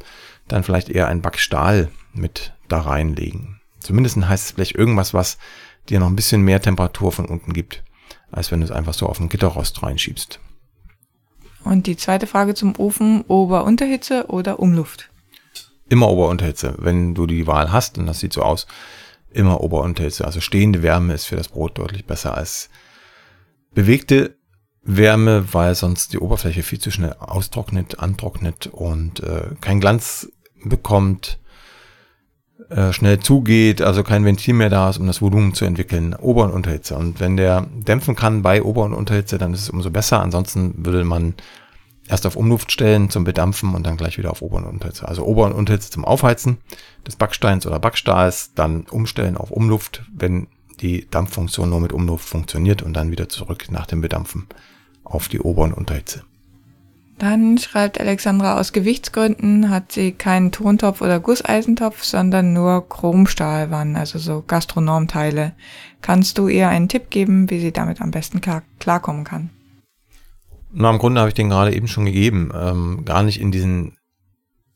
dann 0.48 0.62
vielleicht 0.62 0.90
eher 0.90 1.08
ein 1.08 1.22
Backstahl 1.22 1.88
mit 2.12 2.52
da 2.68 2.80
reinlegen. 2.80 3.60
Zumindest 3.80 4.16
heißt 4.16 4.46
es 4.46 4.50
vielleicht 4.52 4.74
irgendwas, 4.74 5.14
was 5.14 5.38
dir 5.88 6.00
noch 6.00 6.08
ein 6.08 6.16
bisschen 6.16 6.42
mehr 6.42 6.60
Temperatur 6.60 7.12
von 7.12 7.26
unten 7.26 7.52
gibt, 7.52 7.82
als 8.34 8.50
wenn 8.50 8.60
du 8.60 8.66
es 8.66 8.72
einfach 8.72 8.94
so 8.94 9.06
auf 9.06 9.18
den 9.18 9.28
Gitterrost 9.28 9.82
reinschiebst. 9.82 10.40
Und 11.64 11.86
die 11.86 11.96
zweite 11.96 12.26
Frage 12.26 12.54
zum 12.54 12.78
Ofen, 12.78 13.22
Ober-Unterhitze 13.22 14.26
oder 14.28 14.58
Umluft? 14.60 15.10
Immer 15.88 16.08
Ober-Unterhitze. 16.08 16.74
Wenn 16.78 17.14
du 17.14 17.26
die 17.26 17.46
Wahl 17.46 17.72
hast, 17.72 17.96
und 17.98 18.06
das 18.06 18.20
sieht 18.20 18.32
so 18.32 18.42
aus, 18.42 18.66
immer 19.30 19.60
Ober-Unterhitze. 19.60 20.24
Also 20.24 20.40
stehende 20.40 20.82
Wärme 20.82 21.14
ist 21.14 21.24
für 21.24 21.36
das 21.36 21.48
Brot 21.48 21.78
deutlich 21.78 22.04
besser 22.04 22.36
als 22.36 22.68
bewegte 23.72 24.36
Wärme, 24.82 25.52
weil 25.52 25.74
sonst 25.74 26.12
die 26.12 26.18
Oberfläche 26.18 26.62
viel 26.62 26.78
zu 26.78 26.90
schnell 26.90 27.14
austrocknet, 27.14 27.98
antrocknet 27.98 28.66
und 28.66 29.20
äh, 29.20 29.50
kein 29.60 29.80
Glanz 29.80 30.30
bekommt, 30.62 31.38
äh, 32.70 32.92
schnell 32.92 33.20
zugeht, 33.20 33.82
also 33.82 34.02
kein 34.02 34.24
Ventil 34.24 34.54
mehr 34.54 34.70
da 34.70 34.90
ist, 34.90 34.98
um 34.98 35.06
das 35.06 35.20
Volumen 35.20 35.54
zu 35.54 35.64
entwickeln, 35.64 36.14
Ober- 36.14 36.44
und 36.44 36.52
Unterhitze. 36.52 36.96
Und 36.96 37.20
wenn 37.20 37.36
der 37.36 37.66
dämpfen 37.74 38.16
kann 38.16 38.42
bei 38.42 38.62
Ober- 38.62 38.84
und 38.84 38.94
Unterhitze, 38.94 39.38
dann 39.38 39.52
ist 39.52 39.62
es 39.62 39.70
umso 39.70 39.90
besser. 39.90 40.20
Ansonsten 40.20 40.84
würde 40.84 41.04
man 41.04 41.34
erst 42.08 42.26
auf 42.26 42.36
Umluft 42.36 42.72
stellen 42.72 43.10
zum 43.10 43.24
Bedampfen 43.24 43.74
und 43.74 43.84
dann 43.84 43.96
gleich 43.96 44.18
wieder 44.18 44.30
auf 44.30 44.42
Ober- 44.42 44.58
und 44.58 44.64
Unterhitze. 44.66 45.08
Also 45.08 45.24
Ober- 45.24 45.46
und 45.46 45.52
Unterhitze 45.52 45.90
zum 45.90 46.04
Aufheizen 46.04 46.58
des 47.06 47.16
Backsteins 47.16 47.66
oder 47.66 47.78
Backstahls, 47.78 48.52
dann 48.54 48.82
umstellen 48.90 49.36
auf 49.36 49.50
Umluft, 49.50 50.02
wenn 50.14 50.46
die 50.80 51.08
Dampffunktion 51.10 51.70
nur 51.70 51.80
mit 51.80 51.92
Umluft 51.92 52.28
funktioniert 52.28 52.82
und 52.82 52.94
dann 52.94 53.10
wieder 53.10 53.28
zurück 53.28 53.66
nach 53.70 53.86
dem 53.86 54.00
Bedampfen 54.00 54.46
auf 55.04 55.28
die 55.28 55.40
Ober- 55.40 55.64
und 55.64 55.74
Unterhitze. 55.74 56.24
Dann 57.18 57.58
schreibt 57.58 58.00
Alexandra, 58.00 58.58
aus 58.58 58.72
Gewichtsgründen 58.72 59.70
hat 59.70 59.92
sie 59.92 60.12
keinen 60.12 60.50
Tontopf 60.50 61.00
oder 61.00 61.20
Gusseisentopf, 61.20 62.02
sondern 62.02 62.52
nur 62.52 62.88
Chromstahlwannen, 62.88 63.96
also 63.96 64.18
so 64.18 64.42
Gastronomteile. 64.46 65.52
Kannst 66.02 66.38
du 66.38 66.48
ihr 66.48 66.68
einen 66.68 66.88
Tipp 66.88 67.10
geben, 67.10 67.50
wie 67.50 67.60
sie 67.60 67.72
damit 67.72 68.00
am 68.00 68.10
besten 68.10 68.40
klar 68.40 68.62
klarkommen 68.80 69.24
kann? 69.24 69.50
Na, 70.72 70.90
im 70.90 70.98
Grunde 70.98 71.20
habe 71.20 71.28
ich 71.28 71.34
den 71.34 71.50
gerade 71.50 71.74
eben 71.74 71.86
schon 71.86 72.04
gegeben. 72.04 72.50
Ähm, 72.52 73.04
gar 73.04 73.22
nicht 73.22 73.40
in 73.40 73.52
diesen 73.52 73.96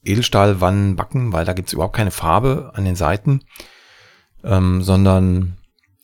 Edelstahlwannen 0.05 0.95
backen, 0.95 1.33
weil 1.33 1.45
da 1.45 1.53
gibt 1.55 1.69
es 1.69 1.73
überhaupt 1.73 1.97
keine 1.97 2.13
Farbe 2.13 2.71
an 2.75 2.85
den 2.85 2.95
Seiten, 2.95 3.43
ähm, 4.45 4.81
sondern 4.83 5.57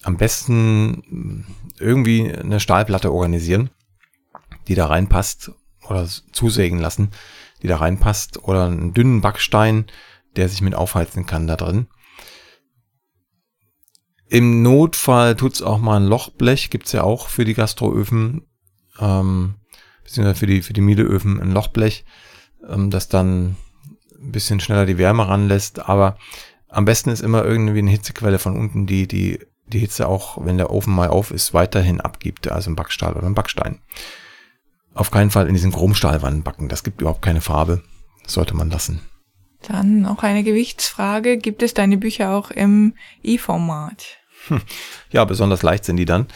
am 0.03 0.17
besten 0.17 1.47
irgendwie 1.79 2.31
eine 2.33 2.59
Stahlplatte 2.59 3.13
organisieren, 3.13 3.71
die 4.67 4.75
da 4.75 4.87
reinpasst 4.87 5.53
oder 5.89 6.09
zusägen 6.33 6.79
lassen, 6.79 7.11
die 7.63 7.69
da 7.69 7.77
reinpasst 7.77 8.45
oder 8.45 8.67
einen 8.67 8.95
dünnen 8.95 9.21
Backstein, 9.21 9.87
der 10.37 10.49
sich 10.49 10.63
mit 10.63 10.75
aufheizen 10.75 11.27
kann 11.27 11.47
da 11.47 11.57
drin. 11.57 11.87
Im 14.29 14.63
Notfall 14.63 15.37
tut's 15.37 15.63
auch 15.63 15.79
mal 15.79 15.97
ein 15.97 16.07
Lochblech, 16.07 16.71
gibt's 16.71 16.93
ja 16.93 17.03
auch 17.03 17.29
für 17.29 17.45
die 17.45 17.55
Gastroöfen, 17.55 18.47
ähm, 18.99 19.55
beziehungsweise 20.03 20.39
für 20.39 20.47
die, 20.47 20.63
für 20.63 20.73
die 20.73 20.81
Mieleöfen 20.81 21.41
ein 21.41 21.53
Lochblech, 21.53 22.05
ähm, 22.69 22.91
das 22.91 23.09
dann 23.09 23.57
ein 24.19 24.33
bisschen 24.33 24.61
schneller 24.61 24.87
die 24.87 24.99
Wärme 24.99 25.29
ranlässt, 25.29 25.89
aber 25.89 26.17
am 26.69 26.85
besten 26.85 27.11
ist 27.11 27.21
immer 27.21 27.45
irgendwie 27.45 27.79
eine 27.79 27.91
Hitzequelle 27.91 28.39
von 28.39 28.57
unten, 28.57 28.87
die 28.87 29.07
die, 29.07 29.39
die 29.67 29.79
Hitze 29.79 30.09
auch, 30.09 30.45
wenn 30.45 30.57
der 30.59 30.71
Ofen 30.71 30.95
mal 30.95 31.09
auf 31.09 31.31
ist, 31.31 31.55
weiterhin 31.55 32.01
abgibt, 32.01 32.51
also 32.51 32.71
ein 32.71 32.77
Backstahl 32.77 33.15
oder 33.15 33.27
ein 33.27 33.35
Backstein. 33.35 33.81
Auf 34.95 35.11
keinen 35.11 35.31
Fall 35.31 35.49
in 35.49 35.55
diesen 35.55 35.73
Chromstahlwannen 35.73 36.43
backen, 36.43 36.69
das 36.69 36.85
gibt 36.85 37.01
überhaupt 37.01 37.23
keine 37.23 37.41
Farbe, 37.41 37.83
das 38.23 38.33
sollte 38.33 38.55
man 38.55 38.71
lassen. 38.71 39.01
Dann 39.67 40.03
noch 40.03 40.23
eine 40.23 40.45
Gewichtsfrage. 40.45 41.39
Gibt 41.39 41.63
es 41.63 41.75
deine 41.75 41.97
Bücher 41.97 42.33
auch 42.33 42.51
im 42.51 42.95
E-Format? 43.23 44.19
Ja, 45.11 45.25
besonders 45.25 45.63
leicht 45.63 45.85
sind 45.85 45.97
die 45.97 46.05
dann. 46.05 46.27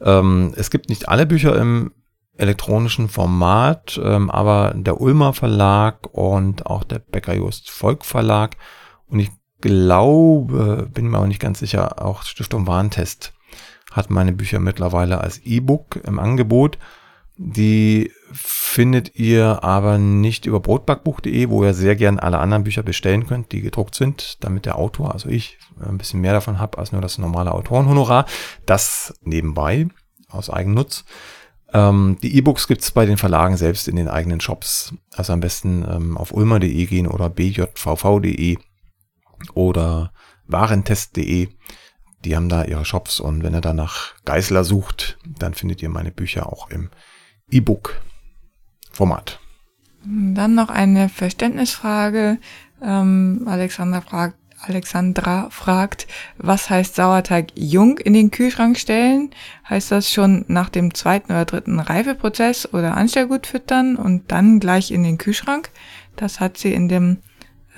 Ähm, 0.00 0.52
es 0.56 0.70
gibt 0.70 0.88
nicht 0.90 1.08
alle 1.08 1.26
Bücher 1.26 1.56
im 1.56 1.92
elektronischen 2.36 3.08
Format, 3.08 4.00
ähm, 4.02 4.30
aber 4.30 4.74
der 4.76 5.00
Ulmer 5.00 5.32
Verlag 5.32 6.06
und 6.12 6.66
auch 6.66 6.84
der 6.84 7.00
Becker 7.00 7.34
Just 7.34 7.68
Volk 7.68 8.04
Verlag 8.04 8.56
und 9.08 9.18
ich 9.18 9.30
glaube, 9.60 10.88
bin 10.92 11.08
mir 11.08 11.18
aber 11.18 11.26
nicht 11.26 11.40
ganz 11.40 11.58
sicher, 11.58 12.00
auch 12.04 12.22
Stiftung 12.22 12.68
Warentest 12.68 13.32
hat 13.90 14.10
meine 14.10 14.32
Bücher 14.32 14.60
mittlerweile 14.60 15.20
als 15.20 15.38
E-Book 15.38 15.96
im 16.04 16.18
Angebot. 16.18 16.78
Die 17.40 18.10
findet 18.32 19.14
ihr 19.14 19.62
aber 19.62 19.96
nicht 19.96 20.44
über 20.44 20.58
brotbackbuch.de, 20.58 21.48
wo 21.48 21.62
ihr 21.62 21.72
sehr 21.72 21.94
gern 21.94 22.18
alle 22.18 22.38
anderen 22.38 22.64
Bücher 22.64 22.82
bestellen 22.82 23.28
könnt, 23.28 23.52
die 23.52 23.60
gedruckt 23.60 23.94
sind, 23.94 24.42
damit 24.42 24.66
der 24.66 24.76
Autor, 24.76 25.12
also 25.12 25.28
ich, 25.28 25.56
ein 25.80 25.98
bisschen 25.98 26.20
mehr 26.20 26.32
davon 26.32 26.58
habe 26.58 26.78
als 26.78 26.90
nur 26.90 27.00
das 27.00 27.16
normale 27.16 27.52
Autorenhonorar. 27.52 28.26
Das 28.66 29.14
nebenbei 29.22 29.86
aus 30.28 30.50
Eigennutz. 30.50 31.04
Ähm, 31.72 32.18
die 32.22 32.36
E-Books 32.36 32.66
gibt's 32.66 32.90
bei 32.90 33.06
den 33.06 33.18
Verlagen 33.18 33.56
selbst 33.56 33.86
in 33.86 33.94
den 33.94 34.08
eigenen 34.08 34.40
Shops. 34.40 34.94
Also 35.14 35.32
am 35.32 35.40
besten 35.40 35.86
ähm, 35.88 36.18
auf 36.18 36.32
ulmer.de 36.32 36.86
gehen 36.86 37.06
oder 37.06 37.30
bjvv.de 37.30 38.58
oder 39.54 40.12
warentest.de. 40.48 41.50
Die 42.24 42.34
haben 42.34 42.48
da 42.48 42.64
ihre 42.64 42.84
Shops 42.84 43.20
und 43.20 43.44
wenn 43.44 43.54
ihr 43.54 43.60
da 43.60 43.74
nach 43.74 44.14
Geißler 44.24 44.64
sucht, 44.64 45.18
dann 45.38 45.54
findet 45.54 45.82
ihr 45.82 45.88
meine 45.88 46.10
Bücher 46.10 46.52
auch 46.52 46.68
im 46.70 46.90
E-Book-Format. 47.50 49.40
Dann 50.04 50.54
noch 50.54 50.68
eine 50.68 51.08
Verständnisfrage. 51.08 52.38
Ähm, 52.82 53.42
Alexander 53.46 54.02
fragt, 54.02 54.36
Alexandra 54.60 55.50
fragt, 55.50 56.06
was 56.36 56.68
heißt 56.68 56.96
Sauerteig 56.96 57.52
jung 57.54 57.98
in 57.98 58.12
den 58.12 58.30
Kühlschrank 58.30 58.76
stellen? 58.78 59.30
Heißt 59.68 59.92
das 59.92 60.10
schon 60.10 60.44
nach 60.48 60.68
dem 60.68 60.94
zweiten 60.94 61.32
oder 61.32 61.44
dritten 61.44 61.78
Reifeprozess 61.78 62.72
oder 62.72 62.96
Anstellgut 62.96 63.46
füttern 63.46 63.96
und 63.96 64.32
dann 64.32 64.58
gleich 64.60 64.90
in 64.90 65.04
den 65.04 65.18
Kühlschrank? 65.18 65.70
Das 66.16 66.40
hat 66.40 66.58
sie 66.58 66.72
in 66.72 66.88
dem 66.88 67.18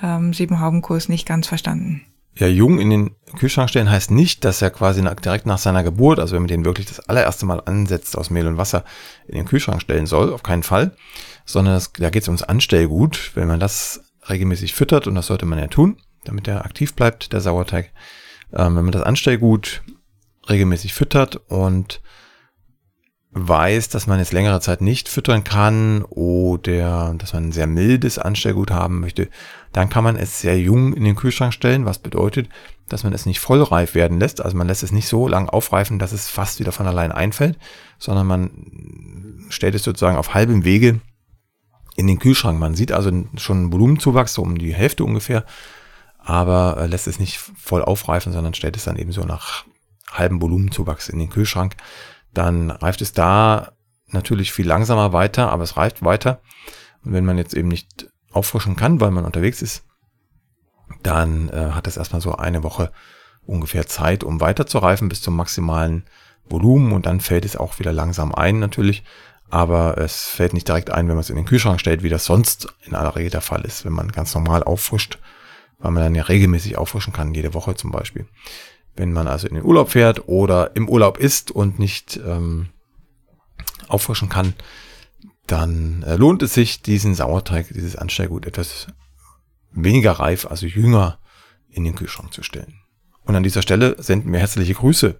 ähm, 0.01 0.33
Siebenhaubenkurs 0.33 1.09
nicht 1.09 1.27
ganz 1.27 1.47
verstanden. 1.47 2.01
Ja, 2.35 2.47
jung 2.47 2.79
in 2.79 2.89
den 2.89 3.15
Kühlschrank 3.37 3.69
stellen 3.69 3.89
heißt 3.89 4.09
nicht, 4.09 4.45
dass 4.45 4.61
er 4.61 4.69
quasi 4.69 5.03
direkt 5.23 5.45
nach 5.45 5.57
seiner 5.57 5.83
Geburt, 5.83 6.19
also 6.19 6.33
wenn 6.33 6.43
man 6.43 6.47
den 6.47 6.65
wirklich 6.65 6.87
das 6.87 7.01
allererste 7.01 7.45
Mal 7.45 7.61
ansetzt 7.65 8.17
aus 8.17 8.29
Mehl 8.29 8.47
und 8.47 8.57
Wasser, 8.57 8.85
in 9.27 9.35
den 9.35 9.45
Kühlschrank 9.45 9.81
stellen 9.81 10.05
soll, 10.05 10.33
auf 10.33 10.43
keinen 10.43 10.63
Fall, 10.63 10.95
sondern 11.45 11.73
das, 11.73 11.91
da 11.93 12.09
geht 12.09 12.23
es 12.23 12.29
ums 12.29 12.43
Anstellgut. 12.43 13.31
Wenn 13.35 13.47
man 13.47 13.59
das 13.59 14.01
regelmäßig 14.29 14.73
füttert, 14.73 15.07
und 15.07 15.15
das 15.15 15.27
sollte 15.27 15.45
man 15.45 15.59
ja 15.59 15.67
tun, 15.67 15.97
damit 16.23 16.47
er 16.47 16.65
aktiv 16.65 16.93
bleibt, 16.93 17.33
der 17.33 17.41
Sauerteig. 17.41 17.91
Ähm, 18.53 18.75
wenn 18.75 18.85
man 18.85 18.91
das 18.91 19.03
Anstellgut 19.03 19.81
regelmäßig 20.49 20.93
füttert 20.93 21.35
und 21.49 22.01
weiß, 23.33 23.89
dass 23.89 24.07
man 24.07 24.19
jetzt 24.19 24.33
längere 24.33 24.59
Zeit 24.59 24.81
nicht 24.81 25.07
füttern 25.07 25.43
kann 25.43 26.03
oder 26.03 27.13
dass 27.17 27.33
man 27.33 27.45
ein 27.45 27.51
sehr 27.51 27.67
mildes 27.67 28.17
Anstellgut 28.17 28.71
haben 28.71 28.99
möchte, 28.99 29.29
dann 29.71 29.89
kann 29.89 30.03
man 30.03 30.17
es 30.17 30.41
sehr 30.41 30.59
jung 30.59 30.93
in 30.93 31.05
den 31.05 31.15
Kühlschrank 31.15 31.53
stellen, 31.53 31.85
was 31.85 31.99
bedeutet, 31.99 32.49
dass 32.89 33.03
man 33.03 33.13
es 33.13 33.25
nicht 33.25 33.39
vollreif 33.39 33.95
werden 33.95 34.19
lässt. 34.19 34.41
Also 34.41 34.57
man 34.57 34.67
lässt 34.67 34.83
es 34.83 34.91
nicht 34.91 35.07
so 35.07 35.29
lang 35.29 35.47
aufreifen, 35.47 35.97
dass 35.97 36.11
es 36.11 36.27
fast 36.27 36.59
wieder 36.59 36.73
von 36.73 36.87
allein 36.87 37.13
einfällt, 37.13 37.57
sondern 37.99 38.27
man 38.27 39.45
stellt 39.49 39.75
es 39.75 39.83
sozusagen 39.83 40.17
auf 40.17 40.33
halbem 40.33 40.65
Wege 40.65 40.99
in 41.95 42.07
den 42.07 42.19
Kühlschrank. 42.19 42.59
Man 42.59 42.75
sieht 42.75 42.91
also 42.91 43.11
schon 43.37 43.57
einen 43.57 43.71
Volumenzuwachs, 43.71 44.33
so 44.33 44.41
um 44.41 44.57
die 44.57 44.73
Hälfte 44.73 45.05
ungefähr, 45.05 45.45
aber 46.17 46.77
äh, 46.79 46.87
lässt 46.87 47.07
es 47.07 47.19
nicht 47.19 47.37
voll 47.37 47.81
aufreifen, 47.81 48.33
sondern 48.33 48.53
stellt 48.53 48.75
es 48.75 48.83
dann 48.83 48.97
eben 48.97 49.13
so 49.13 49.23
nach 49.23 49.65
halbem 50.11 50.41
Volumenzuwachs 50.41 51.07
in 51.07 51.19
den 51.19 51.29
Kühlschrank. 51.29 51.75
Dann 52.33 52.71
reift 52.71 53.01
es 53.01 53.13
da 53.13 53.73
natürlich 54.07 54.51
viel 54.51 54.67
langsamer 54.67 55.13
weiter, 55.13 55.51
aber 55.51 55.63
es 55.63 55.77
reift 55.77 56.03
weiter. 56.03 56.41
Und 57.03 57.13
wenn 57.13 57.25
man 57.25 57.37
jetzt 57.37 57.53
eben 57.53 57.67
nicht 57.67 58.07
auffrischen 58.31 58.75
kann, 58.75 58.99
weil 58.99 59.11
man 59.11 59.25
unterwegs 59.25 59.61
ist, 59.61 59.83
dann 61.03 61.49
äh, 61.49 61.71
hat 61.71 61.87
es 61.87 61.97
erstmal 61.97 62.21
so 62.21 62.35
eine 62.35 62.63
Woche 62.63 62.91
ungefähr 63.45 63.87
Zeit, 63.87 64.23
um 64.23 64.39
weiter 64.39 64.67
zu 64.67 64.77
reifen 64.77 65.09
bis 65.09 65.21
zum 65.21 65.35
maximalen 65.35 66.05
Volumen 66.45 66.91
und 66.93 67.05
dann 67.05 67.19
fällt 67.21 67.45
es 67.45 67.55
auch 67.55 67.79
wieder 67.79 67.91
langsam 67.91 68.33
ein 68.33 68.59
natürlich. 68.59 69.03
Aber 69.49 69.97
es 69.97 70.27
fällt 70.27 70.53
nicht 70.53 70.67
direkt 70.67 70.91
ein, 70.91 71.07
wenn 71.07 71.15
man 71.15 71.21
es 71.21 71.29
in 71.29 71.35
den 71.35 71.45
Kühlschrank 71.45 71.79
stellt, 71.79 72.03
wie 72.03 72.09
das 72.09 72.25
sonst 72.25 72.73
in 72.83 72.95
aller 72.95 73.15
Regel 73.15 73.31
der 73.31 73.41
Fall 73.41 73.61
ist, 73.65 73.83
wenn 73.83 73.93
man 73.93 74.11
ganz 74.11 74.33
normal 74.33 74.63
auffrischt 74.63 75.17
weil 75.81 75.91
man 75.91 76.03
dann 76.03 76.15
ja 76.15 76.23
regelmäßig 76.23 76.77
auffrischen 76.77 77.13
kann, 77.13 77.33
jede 77.33 77.53
Woche 77.53 77.75
zum 77.75 77.91
Beispiel. 77.91 78.27
Wenn 79.01 79.13
man 79.13 79.25
also 79.25 79.47
in 79.47 79.55
den 79.55 79.63
Urlaub 79.63 79.89
fährt 79.89 80.27
oder 80.27 80.75
im 80.75 80.87
Urlaub 80.87 81.17
ist 81.17 81.49
und 81.49 81.79
nicht 81.79 82.19
ähm, 82.23 82.67
auffrischen 83.87 84.29
kann, 84.29 84.53
dann 85.47 86.03
äh, 86.03 86.17
lohnt 86.17 86.43
es 86.43 86.53
sich, 86.53 86.83
diesen 86.83 87.15
Sauerteig, 87.15 87.69
dieses 87.69 87.95
Anstellgut 87.95 88.45
etwas 88.45 88.85
weniger 89.71 90.11
reif, 90.11 90.45
also 90.45 90.67
jünger 90.67 91.17
in 91.71 91.83
den 91.83 91.95
Kühlschrank 91.95 92.31
zu 92.31 92.43
stellen. 92.43 92.75
Und 93.25 93.35
an 93.35 93.41
dieser 93.41 93.63
Stelle 93.63 93.95
senden 93.97 94.31
wir 94.31 94.39
herzliche 94.39 94.75
Grüße 94.75 95.19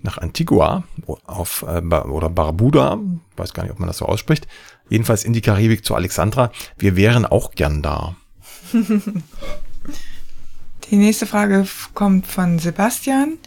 nach 0.00 0.18
Antigua 0.18 0.84
auf, 1.24 1.64
äh, 1.66 1.80
oder 1.80 2.28
Barbuda, 2.28 2.98
weiß 3.38 3.54
gar 3.54 3.62
nicht, 3.62 3.72
ob 3.72 3.78
man 3.78 3.86
das 3.86 3.96
so 3.96 4.04
ausspricht. 4.04 4.46
Jedenfalls 4.90 5.24
in 5.24 5.32
die 5.32 5.40
Karibik 5.40 5.86
zu 5.86 5.94
Alexandra. 5.94 6.52
Wir 6.76 6.96
wären 6.96 7.24
auch 7.24 7.52
gern 7.52 7.80
da. 7.80 8.14
Die 10.92 10.98
nächste 10.98 11.24
Frage 11.24 11.66
kommt 11.94 12.26
von 12.26 12.58
Sebastian. 12.58 13.38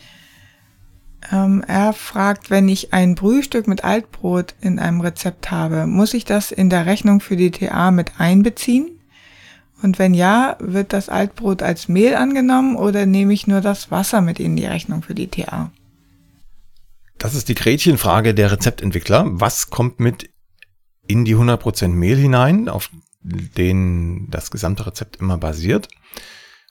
Ähm, 1.32 1.64
er 1.68 1.94
fragt, 1.94 2.50
wenn 2.50 2.68
ich 2.68 2.92
ein 2.92 3.14
Brühstück 3.14 3.68
mit 3.68 3.84
Altbrot 3.84 4.56
in 4.62 4.80
einem 4.80 5.00
Rezept 5.00 5.52
habe, 5.52 5.86
muss 5.86 6.16
ich 6.16 6.26
das 6.26 6.52
in 6.52 6.72
der 6.72 6.88
Rechnung 6.88 7.20
für 7.20 7.36
die 7.36 7.52
TA 7.52 7.92
mit 7.92 8.20
einbeziehen? 8.20 9.00
Und 9.84 10.00
wenn 10.00 10.16
ja, 10.16 10.58
wird 10.60 10.92
das 10.92 11.08
Altbrot 11.08 11.62
als 11.62 11.88
Mehl 11.88 12.16
angenommen 12.16 12.78
oder 12.78 13.06
nehme 13.06 13.32
ich 13.32 13.46
nur 13.46 13.62
das 13.62 13.92
Wasser 13.92 14.22
mit 14.22 14.40
in 14.40 14.56
die 14.56 14.66
Rechnung 14.66 15.04
für 15.04 15.14
die 15.14 15.28
TA? 15.28 15.72
Das 17.20 17.36
ist 17.36 17.48
die 17.48 17.54
Gretchenfrage 17.54 18.34
der 18.34 18.52
Rezeptentwickler. 18.52 19.24
Was 19.28 19.70
kommt 19.70 20.00
mit 20.00 20.32
in 21.06 21.26
die 21.26 21.36
100% 21.36 21.90
Mehl 21.90 22.18
hinein, 22.18 22.70
auf 22.70 22.90
den 23.22 24.32
das 24.32 24.50
gesamte 24.50 24.88
Rezept 24.88 25.18
immer 25.18 25.38
basiert? 25.38 25.90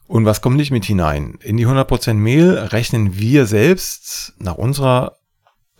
Und 0.06 0.26
was 0.26 0.42
kommt 0.42 0.56
nicht 0.56 0.70
mit 0.70 0.84
hinein? 0.84 1.38
In 1.40 1.56
die 1.56 1.66
100% 1.66 2.14
Mehl 2.14 2.58
rechnen 2.58 3.18
wir 3.18 3.46
selbst 3.46 4.34
nach 4.38 4.56
unserer 4.56 5.16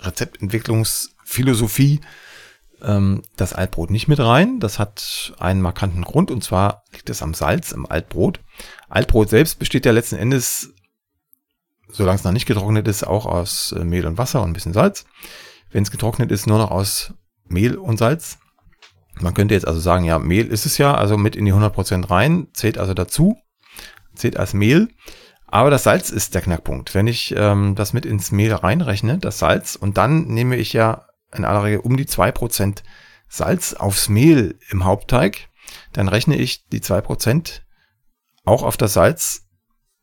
Rezeptentwicklungsphilosophie 0.01 2.01
ähm, 2.83 3.23
das 3.37 3.53
Altbrot 3.53 3.91
nicht 3.91 4.09
mit 4.09 4.21
rein. 4.21 4.61
Das 4.61 4.79
hat 4.79 5.35
einen 5.39 5.61
markanten 5.61 6.03
Grund 6.03 6.31
und 6.31 6.43
zwar 6.43 6.85
liegt 6.93 7.11
es 7.11 7.21
am 7.23 7.35
Salz 7.35 7.73
im 7.73 7.85
Altbrot. 7.87 8.41
Altbrot 8.89 9.29
selbst 9.29 9.59
besteht 9.59 9.85
ja 9.87 9.93
letzten 9.93 10.17
Endes 10.17 10.75
solange 11.95 12.17
es 12.17 12.25
noch 12.25 12.33
nicht 12.33 12.47
getrocknet 12.47 12.89
ist, 12.89 13.07
auch 13.07 13.27
aus 13.27 13.73
äh, 13.73 13.85
Mehl 13.85 14.07
und 14.07 14.19
Wasser 14.19 14.43
und 14.43 14.51
ein 14.51 14.53
bisschen 14.53 14.73
Salz. 14.73 15.07
Wenn 15.71 15.85
es 15.85 15.91
getrocknet 15.91 16.31
ist, 16.31 16.47
nur 16.47 16.59
noch 16.59 16.71
aus 16.71 17.15
Mehl 17.47 17.77
und 17.77 17.99
Salz. 17.99 18.39
Man 19.21 19.35
könnte 19.35 19.55
jetzt 19.55 19.67
also 19.67 19.79
sagen, 19.79 20.05
ja, 20.05 20.19
Mehl 20.19 20.47
ist 20.47 20.67
es 20.67 20.77
ja, 20.77 20.95
also 20.95 21.17
mit 21.17 21.37
in 21.37 21.45
die 21.45 21.53
100% 21.53 22.11
rein, 22.11 22.49
zählt 22.53 22.79
also 22.79 22.95
dazu, 22.95 23.39
zählt 24.15 24.37
als 24.37 24.55
Mehl. 24.55 24.89
Aber 25.47 25.71
das 25.71 25.85
Salz 25.85 26.11
ist 26.11 26.35
der 26.35 26.43
Knackpunkt. 26.43 26.95
Wenn 26.95 27.07
ich 27.07 27.35
ähm, 27.37 27.75
das 27.77 27.93
mit 27.93 28.07
ins 28.07 28.33
Mehl 28.33 28.53
reinrechne, 28.53 29.19
das 29.19 29.39
Salz, 29.39 29.77
und 29.77 29.99
dann 29.99 30.27
nehme 30.27 30.57
ich 30.57 30.73
ja 30.73 31.07
in 31.33 31.45
aller 31.45 31.65
Regel 31.65 31.81
um 31.81 31.97
die 31.97 32.07
2% 32.07 32.83
Salz 33.29 33.75
aufs 33.75 34.09
Mehl 34.09 34.59
im 34.71 34.85
Hauptteig, 34.85 35.49
dann 35.93 36.09
rechne 36.09 36.37
ich 36.37 36.69
die 36.69 36.81
2% 36.81 37.61
auch 38.45 38.63
auf 38.63 38.77
das 38.77 38.95
Salz, 38.95 39.47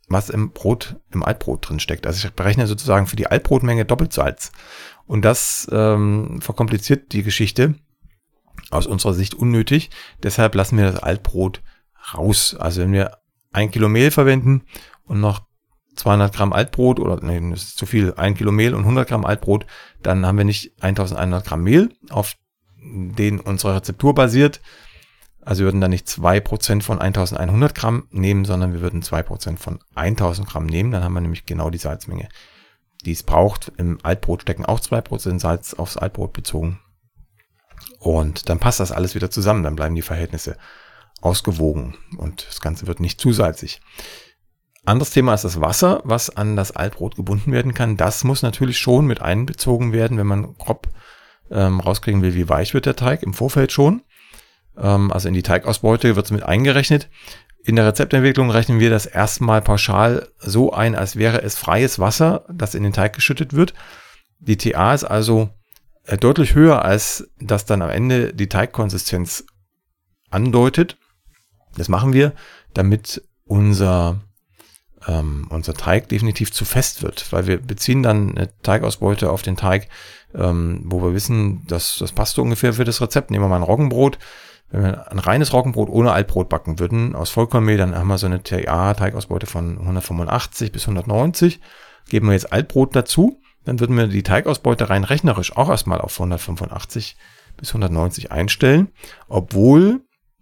was 0.07 0.29
im 0.29 0.51
Brot, 0.51 0.97
im 1.11 1.23
Altbrot 1.23 1.69
drin 1.69 1.79
steckt. 1.79 2.07
Also 2.07 2.27
ich 2.27 2.33
berechne 2.33 2.67
sozusagen 2.67 3.07
für 3.07 3.15
die 3.15 3.27
Altbrotmenge 3.27 3.85
doppelt 3.85 4.13
Salz. 4.13 4.51
Und 5.05 5.23
das 5.23 5.67
ähm, 5.71 6.41
verkompliziert 6.41 7.13
die 7.13 7.23
Geschichte 7.23 7.75
aus 8.69 8.87
unserer 8.87 9.13
Sicht 9.13 9.33
unnötig. 9.33 9.89
Deshalb 10.23 10.55
lassen 10.55 10.77
wir 10.77 10.91
das 10.91 11.01
Altbrot 11.01 11.61
raus. 12.13 12.55
Also 12.57 12.81
wenn 12.81 12.93
wir 12.93 13.20
ein 13.51 13.71
Kilo 13.71 13.89
Mehl 13.89 14.11
verwenden 14.11 14.63
und 15.03 15.19
noch 15.19 15.41
200 15.95 16.33
Gramm 16.33 16.53
Altbrot 16.53 16.99
oder 16.99 17.19
nee, 17.21 17.49
das 17.51 17.63
ist 17.63 17.77
zu 17.77 17.85
viel, 17.85 18.13
ein 18.15 18.35
Kilo 18.35 18.51
Mehl 18.51 18.73
und 18.73 18.81
100 18.81 19.07
Gramm 19.07 19.25
Altbrot, 19.25 19.65
dann 20.01 20.25
haben 20.25 20.37
wir 20.37 20.45
nicht 20.45 20.81
1100 20.81 21.45
Gramm 21.45 21.63
Mehl, 21.63 21.93
auf 22.09 22.35
den 22.81 23.39
unsere 23.39 23.75
Rezeptur 23.75 24.15
basiert. 24.15 24.61
Also 25.43 25.61
wir 25.61 25.67
würden 25.67 25.81
dann 25.81 25.91
nicht 25.91 26.07
zwei 26.07 26.39
Prozent 26.39 26.83
von 26.83 26.99
1100 26.99 27.73
Gramm 27.73 28.07
nehmen, 28.11 28.45
sondern 28.45 28.73
wir 28.73 28.81
würden 28.81 29.01
zwei 29.01 29.23
Prozent 29.23 29.59
von 29.59 29.79
1000 29.95 30.47
Gramm 30.47 30.65
nehmen. 30.65 30.91
Dann 30.91 31.03
haben 31.03 31.13
wir 31.13 31.21
nämlich 31.21 31.45
genau 31.45 31.69
die 31.69 31.79
Salzmenge, 31.79 32.29
die 33.05 33.11
es 33.11 33.23
braucht. 33.23 33.71
Im 33.77 33.97
Altbrot 34.03 34.43
stecken 34.43 34.65
auch 34.65 34.79
zwei 34.79 35.01
Prozent 35.01 35.41
Salz 35.41 35.73
aufs 35.73 35.97
Altbrot 35.97 36.33
bezogen. 36.33 36.79
Und 37.99 38.49
dann 38.49 38.59
passt 38.59 38.79
das 38.79 38.91
alles 38.91 39.15
wieder 39.15 39.31
zusammen. 39.31 39.63
Dann 39.63 39.75
bleiben 39.75 39.95
die 39.95 40.03
Verhältnisse 40.03 40.57
ausgewogen 41.21 41.95
und 42.17 42.47
das 42.47 42.61
Ganze 42.61 42.87
wird 42.87 42.99
nicht 42.99 43.21
zu 43.21 43.31
salzig. 43.31 43.81
Anderes 44.83 45.11
Thema 45.11 45.33
ist 45.35 45.45
das 45.45 45.61
Wasser, 45.61 46.01
was 46.03 46.35
an 46.35 46.55
das 46.55 46.71
Altbrot 46.71 47.15
gebunden 47.15 47.51
werden 47.51 47.73
kann. 47.73 47.97
Das 47.97 48.23
muss 48.23 48.41
natürlich 48.41 48.79
schon 48.79 49.05
mit 49.05 49.21
einbezogen 49.21 49.93
werden, 49.93 50.17
wenn 50.17 50.27
man 50.27 50.55
grob 50.57 50.87
ähm, 51.51 51.79
rauskriegen 51.79 52.23
will, 52.23 52.33
wie 52.33 52.49
weich 52.49 52.73
wird 52.73 52.87
der 52.87 52.95
Teig 52.95 53.21
im 53.21 53.35
Vorfeld 53.35 53.71
schon. 53.71 54.01
Ähm, 54.75 55.11
also 55.11 55.27
in 55.27 55.35
die 55.35 55.43
Teigausbeute 55.43 56.15
wird 56.15 56.25
es 56.25 56.31
mit 56.31 56.43
eingerechnet. 56.43 57.09
In 57.63 57.75
der 57.75 57.85
Rezeptentwicklung 57.85 58.49
rechnen 58.49 58.79
wir 58.79 58.89
das 58.89 59.05
erstmal 59.05 59.61
pauschal 59.61 60.29
so 60.39 60.73
ein, 60.73 60.95
als 60.95 61.15
wäre 61.15 61.43
es 61.43 61.57
freies 61.57 61.99
Wasser, 61.99 62.45
das 62.51 62.73
in 62.73 62.81
den 62.81 62.93
Teig 62.93 63.13
geschüttet 63.13 63.53
wird. 63.53 63.75
Die 64.39 64.57
TA 64.57 64.95
ist 64.95 65.03
also 65.03 65.49
äh, 66.05 66.17
deutlich 66.17 66.55
höher, 66.55 66.83
als 66.83 67.29
das 67.39 67.65
dann 67.65 67.83
am 67.83 67.91
Ende 67.91 68.33
die 68.33 68.49
Teigkonsistenz 68.49 69.45
andeutet. 70.31 70.97
Das 71.77 71.89
machen 71.89 72.13
wir, 72.13 72.33
damit 72.73 73.21
unser, 73.45 74.21
ähm, 75.07 75.47
unser 75.49 75.73
Teig 75.73 76.09
definitiv 76.09 76.51
zu 76.51 76.65
fest 76.65 77.03
wird, 77.03 77.31
weil 77.31 77.47
wir 77.47 77.61
beziehen 77.61 78.03
dann 78.03 78.37
eine 78.37 78.49
Teigausbeute 78.61 79.29
auf 79.29 79.41
den 79.41 79.57
Teig, 79.57 79.87
ähm, 80.33 80.83
wo 80.85 81.01
wir 81.01 81.13
wissen, 81.13 81.65
dass 81.67 81.97
das 81.99 82.11
passt 82.11 82.35
so 82.35 82.41
ungefähr 82.41 82.73
für 82.73 82.85
das 82.85 83.01
Rezept. 83.01 83.31
Nehmen 83.31 83.43
wir 83.43 83.49
mal 83.49 83.57
ein 83.57 83.63
Roggenbrot. 83.63 84.17
Wenn 84.69 84.83
wir 84.83 85.11
ein 85.11 85.19
reines 85.19 85.51
Roggenbrot 85.51 85.89
ohne 85.89 86.13
Altbrot 86.13 86.47
backen 86.47 86.79
würden, 86.79 87.13
aus 87.13 87.29
Vollkornmehl, 87.29 87.77
dann 87.77 87.95
haben 87.95 88.07
wir 88.07 88.17
so 88.17 88.25
eine 88.25 88.41
TA-Teigausbeute 88.41 89.45
von 89.45 89.77
185 89.79 90.71
bis 90.71 90.83
190. 90.83 91.59
Geben 92.07 92.27
wir 92.27 92.33
jetzt 92.33 92.53
Altbrot 92.53 92.95
dazu, 92.95 93.41
dann 93.65 93.79
würden 93.79 93.97
wir 93.97 94.07
die 94.07 94.23
Teigausbeute 94.23 94.89
rein 94.89 95.03
rechnerisch 95.03 95.55
auch 95.55 95.69
erstmal 95.69 95.99
auf 95.99 96.13
185 96.13 97.17
bis 97.57 97.69
190 97.69 98.31
einstellen, 98.31 98.89
obwohl 99.27 100.01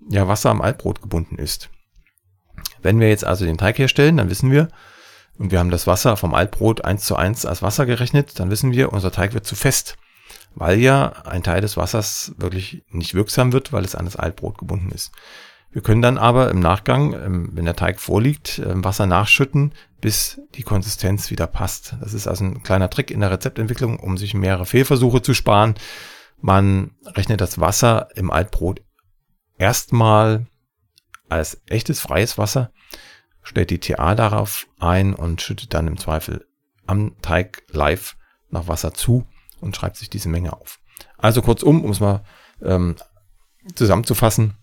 ja 0.09 0.27
Wasser 0.27 0.49
am 0.49 0.61
Altbrot 0.61 1.01
gebunden 1.01 1.37
ist. 1.37 1.69
Wenn 2.81 2.99
wir 2.99 3.09
jetzt 3.09 3.25
also 3.25 3.45
den 3.45 3.57
Teig 3.57 3.77
herstellen, 3.77 4.17
dann 4.17 4.29
wissen 4.29 4.51
wir, 4.51 4.69
und 5.37 5.51
wir 5.51 5.59
haben 5.59 5.71
das 5.71 5.87
Wasser 5.87 6.17
vom 6.17 6.33
Altbrot 6.33 6.83
eins 6.83 7.05
zu 7.05 7.15
eins 7.15 7.45
als 7.45 7.61
Wasser 7.61 7.85
gerechnet, 7.85 8.39
dann 8.39 8.49
wissen 8.49 8.73
wir, 8.73 8.91
unser 8.91 9.11
Teig 9.11 9.33
wird 9.33 9.45
zu 9.45 9.55
fest, 9.55 9.95
weil 10.53 10.79
ja 10.79 11.13
ein 11.25 11.43
Teil 11.43 11.61
des 11.61 11.77
Wassers 11.77 12.33
wirklich 12.37 12.83
nicht 12.89 13.13
wirksam 13.13 13.53
wird, 13.53 13.71
weil 13.71 13.85
es 13.85 13.95
an 13.95 14.05
das 14.05 14.17
Altbrot 14.17 14.57
gebunden 14.57 14.91
ist. 14.91 15.11
Wir 15.71 15.83
können 15.83 16.01
dann 16.01 16.17
aber 16.17 16.49
im 16.49 16.59
Nachgang, 16.59 17.13
ähm, 17.13 17.49
wenn 17.53 17.65
der 17.65 17.75
Teig 17.75 17.99
vorliegt, 17.99 18.59
ähm, 18.59 18.83
Wasser 18.83 19.05
nachschütten, 19.05 19.73
bis 20.01 20.41
die 20.55 20.63
Konsistenz 20.63 21.29
wieder 21.29 21.45
passt. 21.45 21.95
Das 22.01 22.13
ist 22.13 22.27
also 22.27 22.43
ein 22.43 22.63
kleiner 22.63 22.89
Trick 22.89 23.11
in 23.11 23.19
der 23.19 23.31
Rezeptentwicklung, 23.31 23.99
um 23.99 24.17
sich 24.17 24.33
mehrere 24.33 24.65
Fehlversuche 24.65 25.21
zu 25.21 25.35
sparen. 25.35 25.75
Man 26.41 26.95
rechnet 27.05 27.39
das 27.39 27.59
Wasser 27.59 28.07
im 28.15 28.31
Altbrot 28.31 28.81
erstmal 29.59 30.47
als 31.27 31.61
echtes 31.67 31.99
freies 31.99 32.39
Wasser, 32.39 32.71
stellt 33.43 33.69
die 33.69 33.79
TA 33.79 34.15
darauf 34.15 34.67
ein 34.79 35.13
und 35.13 35.41
schüttet 35.41 35.73
dann 35.73 35.87
im 35.87 35.97
Zweifel 35.97 36.47
am 36.87 37.21
Teig 37.21 37.63
live 37.69 38.17
nach 38.49 38.67
Wasser 38.67 38.93
zu 38.93 39.27
und 39.61 39.75
schreibt 39.75 39.97
sich 39.97 40.09
diese 40.09 40.29
Menge 40.29 40.53
auf. 40.53 40.79
Also 41.17 41.41
kurzum, 41.41 41.83
um 41.83 41.91
es 41.91 41.99
mal 41.99 42.23
ähm, 42.63 42.95
zusammenzufassen, 43.75 44.55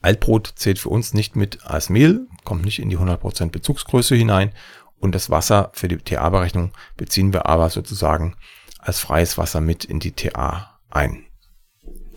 Altbrot 0.00 0.54
zählt 0.56 0.78
für 0.78 0.88
uns 0.88 1.14
nicht 1.14 1.36
mit 1.36 1.64
als 1.64 1.88
Mehl, 1.88 2.26
kommt 2.44 2.64
nicht 2.64 2.80
in 2.80 2.90
die 2.90 2.98
100% 2.98 3.50
Bezugsgröße 3.50 4.14
hinein 4.16 4.52
und 4.98 5.14
das 5.14 5.30
Wasser 5.30 5.70
für 5.74 5.88
die 5.88 5.98
TA-Berechnung 5.98 6.72
beziehen 6.96 7.32
wir 7.32 7.46
aber 7.46 7.70
sozusagen 7.70 8.36
als 8.78 8.98
freies 9.00 9.38
Wasser 9.38 9.60
mit 9.60 9.84
in 9.84 10.00
die 10.00 10.12
TA 10.12 10.80
ein. 10.90 11.26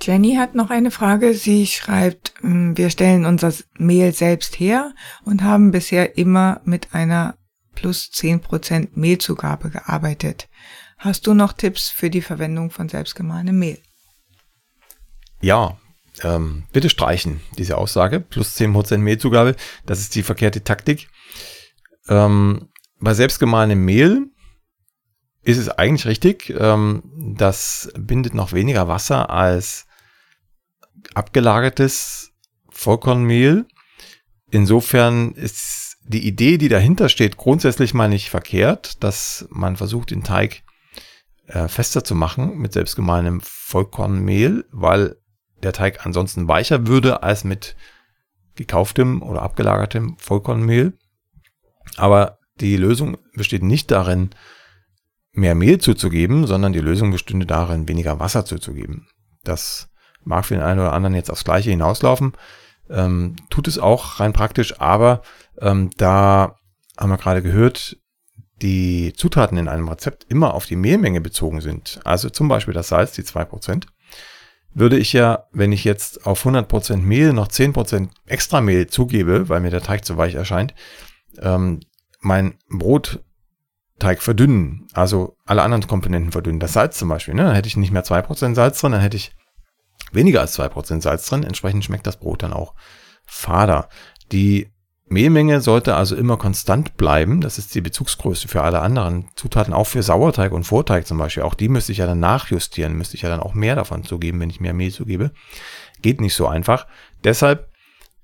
Jenny 0.02 0.36
hat 0.36 0.56
noch 0.56 0.70
eine 0.70 0.92
Frage. 0.92 1.34
Sie 1.34 1.68
schreibt, 1.68 2.34
wir 2.42 2.90
stellen 2.90 3.26
unser 3.26 3.54
Mehl 3.78 4.14
selbst 4.14 4.60
her 4.60 4.94
und 5.24 5.44
haben 5.44 5.72
bisher 5.72 6.18
immer 6.18 6.62
mit 6.64 6.94
einer 6.94 7.38
plus 7.74 8.10
10% 8.14 8.90
Mehlzugabe 8.94 9.70
gearbeitet. 9.70 10.48
Hast 10.98 11.28
du 11.28 11.34
noch 11.34 11.54
Tipps 11.54 11.90
für 11.90 12.10
die 12.10 12.22
Verwendung 12.22 12.72
von 12.72 12.90
selbstgemahlenem 12.90 13.58
Mehl? 13.58 13.80
Ja, 15.42 15.78
ähm, 16.24 16.64
bitte 16.72 16.90
streichen 16.90 17.42
diese 17.58 17.78
Aussage. 17.78 18.20
Plus 18.20 18.58
10% 18.58 18.98
Mehlzugabe, 18.98 19.56
das 19.86 20.00
ist 20.00 20.16
die 20.16 20.24
verkehrte 20.24 20.64
Taktik. 20.64 21.10
Ähm, 22.08 22.70
bei 23.00 23.14
selbstgemahlenem 23.14 23.84
Mehl 23.84 24.28
ist 25.44 25.58
es 25.58 25.70
eigentlich 25.70 26.06
richtig. 26.06 26.54
Ähm, 26.58 27.04
das 27.36 27.92
bindet 27.98 28.34
noch 28.34 28.54
weniger 28.54 28.88
Wasser 28.88 29.30
als 29.30 29.85
abgelagertes 31.14 32.32
Vollkornmehl. 32.70 33.66
Insofern 34.52 35.34
ist 35.34 35.98
die 36.04 36.28
Idee, 36.28 36.58
die 36.58 36.70
dahinter 36.70 37.10
steht, 37.10 37.38
grundsätzlich 37.38 37.94
mal 37.94 38.10
nicht 38.10 38.30
verkehrt, 38.30 39.04
dass 39.04 39.48
man 39.50 39.76
versucht, 39.76 40.12
den 40.12 40.24
Teig 40.24 40.64
äh, 41.48 41.68
fester 41.68 42.04
zu 42.04 42.16
machen 42.16 42.58
mit 42.58 42.74
selbstgemahlenem 42.74 43.42
Vollkornmehl, 43.42 44.66
weil 44.72 45.18
der 45.64 45.74
Teig 45.74 46.06
ansonsten 46.06 46.48
weicher 46.48 46.88
würde 46.88 47.24
als 47.24 47.44
mit 47.44 47.76
gekauftem 48.56 49.22
oder 49.22 49.42
abgelagertem 49.42 50.18
Vollkornmehl. 50.18 50.94
Aber 51.98 52.40
die 52.60 52.78
Lösung 52.78 53.18
besteht 53.34 53.64
nicht 53.64 53.92
darin, 53.92 54.30
mehr 55.32 55.56
Mehl 55.56 55.80
zuzugeben, 55.80 56.48
sondern 56.48 56.74
die 56.74 56.80
Lösung 56.80 57.12
bestünde 57.12 57.46
darin, 57.46 57.88
weniger 57.88 58.20
Wasser 58.20 58.46
zuzugeben. 58.46 59.08
Das 59.44 59.90
mag 60.26 60.46
für 60.46 60.56
den 60.56 60.64
einen 60.64 60.80
oder 60.80 60.94
anderen 60.94 61.16
jetzt 61.16 61.32
aufs 61.32 61.46
Gleiche 61.46 61.70
hinauslaufen, 61.70 62.34
ähm, 62.90 63.36
tut 63.50 63.68
es 63.68 63.80
auch 63.80 64.20
rein 64.20 64.34
praktisch, 64.34 64.80
aber 64.80 65.22
ähm, 65.62 65.90
da 65.98 66.56
haben 66.98 67.10
wir 67.10 67.18
gerade 67.18 67.42
gehört, 67.42 67.98
die 68.62 69.14
Zutaten 69.14 69.58
in 69.58 69.68
einem 69.68 69.88
Rezept 69.88 70.26
immer 70.30 70.54
auf 70.54 70.66
die 70.66 70.76
Mehlmenge 70.76 71.22
bezogen 71.22 71.62
sind, 71.62 72.00
also 72.04 72.30
zum 72.30 72.48
Beispiel 72.48 72.74
das 72.74 72.90
Salz, 72.90 73.14
die 73.14 73.24
zwei 73.24 73.46
Prozent, 73.46 73.88
würde 74.74 74.98
ich 74.98 75.14
ja, 75.14 75.46
wenn 75.52 75.72
ich 75.72 75.84
jetzt 75.86 76.26
auf 76.26 76.46
100% 76.46 76.98
Mehl 76.98 77.34
noch 77.34 77.48
10% 77.48 78.10
extra 78.26 78.62
Mehl 78.62 78.88
zugebe, 78.88 79.48
weil 79.50 79.62
mir 79.62 79.72
der 79.72 79.82
Teig 79.82 80.04
zu 80.06 80.18
weich 80.18 80.36
erscheint, 80.36 80.74
ähm, 81.40 81.80
mein 82.20 82.56
Brotteig 82.70 84.22
verdünnen, 84.22 84.88
also 84.94 85.38
alle 85.46 85.64
anderen 85.64 85.88
Komponenten 85.88 86.34
verdünnen. 86.34 86.60
Das 86.60 86.74
Salz 86.74 86.98
zum 86.98 87.08
Beispiel, 87.08 87.34
ne? 87.34 87.44
dann 87.44 87.56
hätte 87.56 87.68
ich 87.68 87.78
nicht 87.78 87.92
mehr 87.92 88.04
2% 88.04 88.54
Salz 88.54 88.82
drin, 88.82 88.92
dann 88.92 89.02
hätte 89.02 89.18
ich 89.18 89.32
weniger 90.12 90.42
als 90.42 90.58
2% 90.58 91.02
Salz 91.02 91.28
drin. 91.28 91.44
Entsprechend 91.44 91.86
schmeckt 91.86 92.08
das 92.08 92.18
Brot 92.18 92.44
dann 92.44 92.54
auch 92.54 92.74
fader. 93.26 93.90
Die 94.32 94.72
Mehlmenge 95.08 95.62
sollte 95.62 95.96
also 95.96 96.16
immer 96.16 96.38
konstant 96.38 96.98
bleiben. 96.98 97.42
Das 97.42 97.58
ist 97.58 97.76
die 97.76 97.82
Bezugsgröße 97.82 98.48
für 98.48 98.64
alle 98.64 98.80
anderen 98.80 99.28
Zutaten, 99.36 99.74
auch 99.74 99.86
für 99.86 100.02
Sauerteig 100.02 100.52
und 100.52 100.64
Vorteig 100.64 101.06
zum 101.06 101.20
Beispiel. 101.20 101.44
Auch 101.44 101.54
die 101.54 101.70
müsste 101.70 101.92
ich 101.92 102.00
ja 102.00 102.08
dann 102.08 102.20
nachjustieren, 102.20 102.98
müsste 102.98 103.16
ich 103.16 103.22
ja 103.22 103.30
dann 103.30 103.40
auch 103.40 103.54
mehr 103.54 103.76
davon 103.76 104.04
zugeben, 104.04 104.40
wenn 104.40 104.50
ich 104.50 104.60
mehr 104.60 104.74
Mehl 104.74 104.92
zugebe. 104.92 105.32
Geht 106.02 106.22
nicht 106.22 106.34
so 106.34 106.48
einfach. 106.48 106.88
Deshalb 107.24 107.70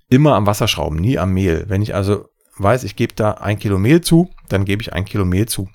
immer 0.09 0.35
am 0.35 0.47
Wasser 0.47 0.67
schrauben, 0.67 0.97
nie 0.97 1.19
am 1.19 1.33
Mehl. 1.33 1.65
Wenn 1.67 1.83
ich 1.83 1.93
also 1.93 2.29
weiß, 2.57 2.83
ich 2.83 2.95
gebe 2.95 3.13
da 3.13 3.31
ein 3.33 3.59
Kilo 3.59 3.77
Mehl 3.77 4.01
zu, 4.01 4.31
dann 4.49 4.65
gebe 4.65 4.81
ich 4.81 4.93
ein 4.93 5.05
Kilo 5.05 5.23
Mehl 5.23 5.47
zu. 5.47 5.69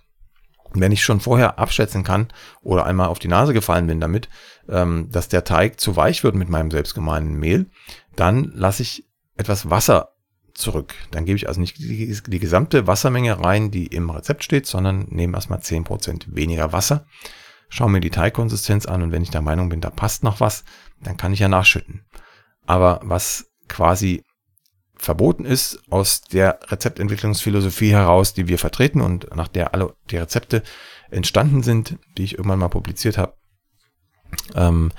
Wenn 0.80 0.92
ich 0.92 1.02
schon 1.02 1.20
vorher 1.20 1.58
abschätzen 1.58 2.04
kann 2.04 2.28
oder 2.62 2.86
einmal 2.86 3.08
auf 3.08 3.18
die 3.18 3.28
Nase 3.28 3.52
gefallen 3.52 3.86
bin 3.86 4.00
damit, 4.00 4.28
ähm, 4.68 5.08
dass 5.10 5.28
der 5.28 5.44
Teig 5.44 5.80
zu 5.80 5.96
weich 5.96 6.24
wird 6.24 6.34
mit 6.34 6.48
meinem 6.48 6.70
selbstgemahlenen 6.70 7.38
Mehl, 7.38 7.66
dann 8.14 8.52
lasse 8.54 8.82
ich 8.82 9.04
etwas 9.36 9.70
Wasser 9.70 10.10
zurück. 10.54 10.94
Dann 11.10 11.24
gebe 11.24 11.36
ich 11.36 11.48
also 11.48 11.60
nicht 11.60 11.78
die, 11.78 12.18
die, 12.26 12.38
gesamte 12.38 12.86
Wassermenge 12.86 13.44
rein, 13.44 13.70
die 13.70 13.86
im 13.86 14.10
Rezept 14.10 14.42
steht, 14.42 14.66
sondern 14.66 15.06
nehme 15.10 15.36
erstmal 15.36 15.58
10% 15.58 16.34
weniger 16.34 16.72
Wasser, 16.72 17.06
schaue 17.68 17.90
mir 17.90 18.00
die 18.00 18.10
Teigkonsistenz 18.10 18.86
an 18.86 19.02
und 19.02 19.12
wenn 19.12 19.22
ich 19.22 19.30
der 19.30 19.42
Meinung 19.42 19.68
bin, 19.68 19.80
da 19.80 19.90
passt 19.90 20.22
noch 20.22 20.40
was, 20.40 20.64
dann 21.02 21.16
kann 21.16 21.32
ich 21.32 21.40
ja 21.40 21.48
nachschütten. 21.48 22.06
Aber 22.66 23.00
was 23.02 23.50
quasi 23.68 24.22
verboten 24.98 25.44
ist 25.44 25.82
aus 25.90 26.22
der 26.22 26.58
Rezeptentwicklungsphilosophie 26.68 27.90
heraus, 27.90 28.34
die 28.34 28.48
wir 28.48 28.58
vertreten 28.58 29.00
und 29.00 29.34
nach 29.34 29.48
der 29.48 29.74
alle 29.74 29.94
die 30.10 30.16
Rezepte 30.16 30.62
entstanden 31.10 31.62
sind, 31.62 31.98
die 32.16 32.24
ich 32.24 32.38
irgendwann 32.38 32.58
mal 32.58 32.68
publiziert 32.68 33.18
habe, 33.18 33.34
ähm, 34.54 34.90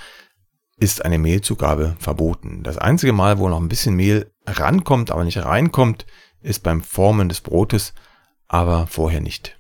ist 0.79 1.03
eine 1.03 1.17
Mehlzugabe 1.17 1.95
verboten. 1.99 2.63
Das 2.63 2.77
einzige 2.77 3.13
Mal, 3.13 3.39
wo 3.39 3.49
noch 3.49 3.59
ein 3.59 3.69
bisschen 3.69 3.95
Mehl 3.95 4.31
rankommt, 4.45 5.11
aber 5.11 5.23
nicht 5.23 5.43
reinkommt, 5.43 6.05
ist 6.41 6.63
beim 6.63 6.83
Formen 6.83 7.29
des 7.29 7.41
Brotes, 7.41 7.93
aber 8.47 8.87
vorher 8.87 9.21
nicht. 9.21 9.57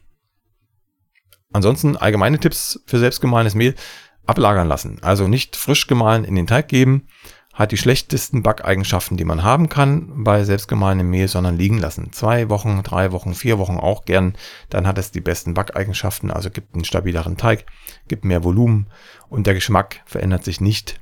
Ansonsten 1.51 1.97
allgemeine 1.97 2.39
Tipps 2.39 2.79
für 2.85 2.99
selbstgemahlenes 2.99 3.55
Mehl 3.55 3.75
ablagern 4.25 4.67
lassen. 4.67 4.99
Also 5.01 5.27
nicht 5.27 5.55
frisch 5.55 5.87
gemahlen 5.87 6.23
in 6.23 6.35
den 6.35 6.47
Teig 6.47 6.67
geben, 6.67 7.07
hat 7.57 7.71
die 7.71 7.77
schlechtesten 7.77 8.43
Backeigenschaften, 8.43 9.17
die 9.17 9.25
man 9.25 9.41
haben 9.41 9.67
kann 9.67 10.23
bei 10.23 10.43
selbstgemahlenem 10.43 11.09
Mehl, 11.09 11.27
sondern 11.27 11.57
liegen 11.57 11.79
lassen. 11.79 12.13
Zwei 12.13 12.49
Wochen, 12.49 12.83
drei 12.83 13.11
Wochen, 13.11 13.33
vier 13.33 13.57
Wochen 13.57 13.77
auch 13.77 14.05
gern. 14.05 14.37
Dann 14.69 14.85
hat 14.85 14.99
es 14.99 15.09
die 15.09 15.21
besten 15.21 15.55
Backeigenschaften, 15.55 16.29
also 16.29 16.51
gibt 16.51 16.75
einen 16.75 16.85
stabileren 16.85 17.35
Teig, 17.35 17.65
gibt 18.07 18.25
mehr 18.25 18.43
Volumen 18.43 18.91
und 19.27 19.47
der 19.47 19.55
Geschmack 19.55 20.01
verändert 20.05 20.43
sich 20.43 20.61
nicht. 20.61 21.01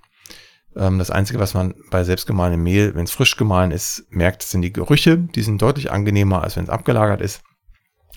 Ähm, 0.77 0.97
das 0.97 1.11
Einzige, 1.11 1.39
was 1.39 1.53
man 1.53 1.75
bei 1.91 2.05
selbstgemahlenem 2.05 2.63
Mehl, 2.63 2.95
wenn 2.95 3.03
es 3.03 3.11
frisch 3.11 3.35
gemahlen 3.35 3.71
ist, 3.71 4.05
merkt, 4.09 4.41
sind 4.41 4.61
die 4.61 4.71
Gerüche. 4.71 5.17
Die 5.17 5.41
sind 5.41 5.61
deutlich 5.61 5.91
angenehmer, 5.91 6.41
als 6.41 6.55
wenn 6.55 6.63
es 6.63 6.69
abgelagert 6.69 7.19
ist. 7.19 7.43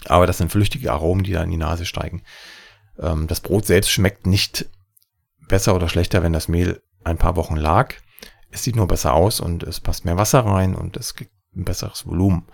Aber 0.07 0.29
das 0.29 0.39
sind 0.39 0.53
flüchtige 0.53 0.93
Aromen, 0.93 1.25
die 1.25 1.33
da 1.33 1.43
in 1.43 1.51
die 1.51 1.57
Nase 1.57 1.85
steigen. 1.85 2.23
Ähm, 3.01 3.27
das 3.27 3.41
Brot 3.41 3.67
selbst 3.67 3.91
schmeckt 3.91 4.29
nicht 4.29 4.71
besser 5.49 5.75
oder 5.75 5.89
schlechter, 5.89 6.23
wenn 6.23 6.33
das 6.33 6.47
Mehl 6.47 6.81
ein 7.03 7.19
paar 7.19 7.35
Wochen 7.35 7.57
lag. 7.57 7.97
Es 8.51 8.63
sieht 8.65 8.77
nur 8.77 8.89
besser 8.89 9.15
aus 9.15 9.41
und 9.41 9.63
es 9.63 9.81
passt 9.81 10.05
mehr 10.05 10.17
Wasser 10.17 10.41
rein 10.41 10.75
und 10.75 10.97
es 10.97 11.15
gibt 11.15 11.33
ein 11.55 11.65
besseres 11.65 12.07
Volumen. 12.07 12.47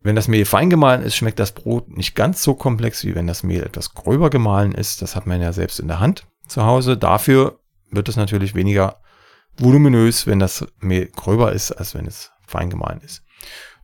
Wenn 0.00 0.16
das 0.16 0.28
Mehl 0.28 0.44
fein 0.44 0.70
gemahlen 0.70 1.02
ist, 1.02 1.14
schmeckt 1.14 1.38
das 1.38 1.52
Brot 1.52 1.88
nicht 1.88 2.14
ganz 2.14 2.42
so 2.42 2.54
komplex, 2.54 3.04
wie 3.04 3.14
wenn 3.14 3.26
das 3.26 3.44
Mehl 3.44 3.62
etwas 3.62 3.94
gröber 3.94 4.30
gemahlen 4.30 4.72
ist. 4.72 5.00
Das 5.00 5.14
hat 5.14 5.26
man 5.26 5.40
ja 5.40 5.52
selbst 5.52 5.78
in 5.78 5.88
der 5.88 6.00
Hand 6.00 6.26
zu 6.46 6.64
Hause. 6.64 6.96
Dafür 6.96 7.60
wird 7.90 8.08
es 8.08 8.16
natürlich 8.16 8.54
weniger 8.54 9.00
voluminös, 9.56 10.26
wenn 10.26 10.40
das 10.40 10.66
Mehl 10.80 11.06
gröber 11.06 11.52
ist, 11.52 11.72
als 11.72 11.94
wenn 11.94 12.06
es 12.06 12.32
fein 12.46 12.70
gemahlen 12.70 13.00
ist. 13.02 13.22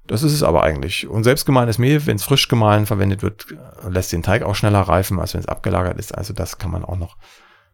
Das 0.08 0.22
ist 0.22 0.32
es 0.32 0.42
aber 0.42 0.62
eigentlich. 0.62 1.06
Und 1.06 1.24
selbstgemahlenes 1.24 1.78
Mehl, 1.78 2.04
wenn 2.06 2.16
es 2.16 2.24
frisch 2.24 2.48
gemahlen 2.48 2.86
verwendet 2.86 3.22
wird, 3.22 3.46
lässt 3.88 4.10
den 4.10 4.22
Teig 4.22 4.42
auch 4.42 4.54
schneller 4.54 4.80
reifen, 4.80 5.20
als 5.20 5.34
wenn 5.34 5.40
es 5.40 5.48
abgelagert 5.48 5.98
ist. 5.98 6.16
Also 6.16 6.32
das 6.32 6.58
kann 6.58 6.70
man 6.70 6.84
auch 6.84 6.96
noch 6.96 7.16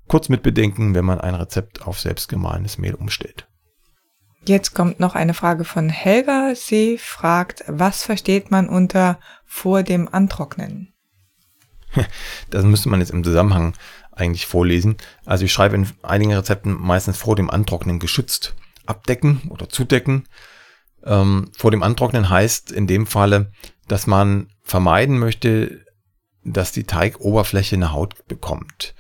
kurz 0.09 0.29
mit 0.29 0.43
bedenken, 0.43 0.95
wenn 0.95 1.05
man 1.05 1.21
ein 1.21 1.35
Rezept 1.35 1.87
auf 1.87 2.01
selbstgemahlenes 2.01 2.79
Mehl 2.79 2.95
umstellt. 2.95 3.47
Jetzt 4.47 4.75
kommt 4.75 5.01
noch 5.01 5.14
eine 5.14 5.33
Frage 5.33 5.64
von 5.64 5.88
Helga. 5.88 6.55
Sie 6.55 6.99
fragt, 6.99 7.64
was 7.67 8.03
versteht 8.03 8.51
man 8.51 8.69
unter 8.69 9.19
vor 9.47 9.83
dem 9.83 10.09
Antrocknen? 10.12 10.93
Das 12.51 12.64
müsste 12.64 12.88
man 12.88 13.01
jetzt 13.01 13.11
im 13.11 13.25
Zusammenhang 13.25 13.75
eigentlich 14.11 14.47
vorlesen. 14.47 14.97
Also 15.25 15.45
ich 15.45 15.53
schreibe 15.53 15.77
in 15.77 15.88
einigen 16.03 16.33
Rezepten 16.33 16.73
meistens 16.73 17.17
vor 17.17 17.37
dem 17.37 17.51
Antrocknen 17.51 17.99
geschützt 17.99 18.55
abdecken 18.87 19.43
oder 19.49 19.69
zudecken. 19.69 20.25
Ähm, 21.05 21.51
vor 21.57 21.71
dem 21.71 21.83
Antrocknen 21.83 22.29
heißt 22.29 22.71
in 22.73 22.87
dem 22.87 23.07
Falle, 23.07 23.53
dass 23.88 24.07
man 24.07 24.49
vermeiden 24.62 25.19
möchte, 25.19 25.85
dass 26.45 26.73
die 26.73 26.85
Teigoberfläche 26.85 27.77
eine 27.77 27.93
Haut 27.93 28.27
bekommt. 28.27 28.95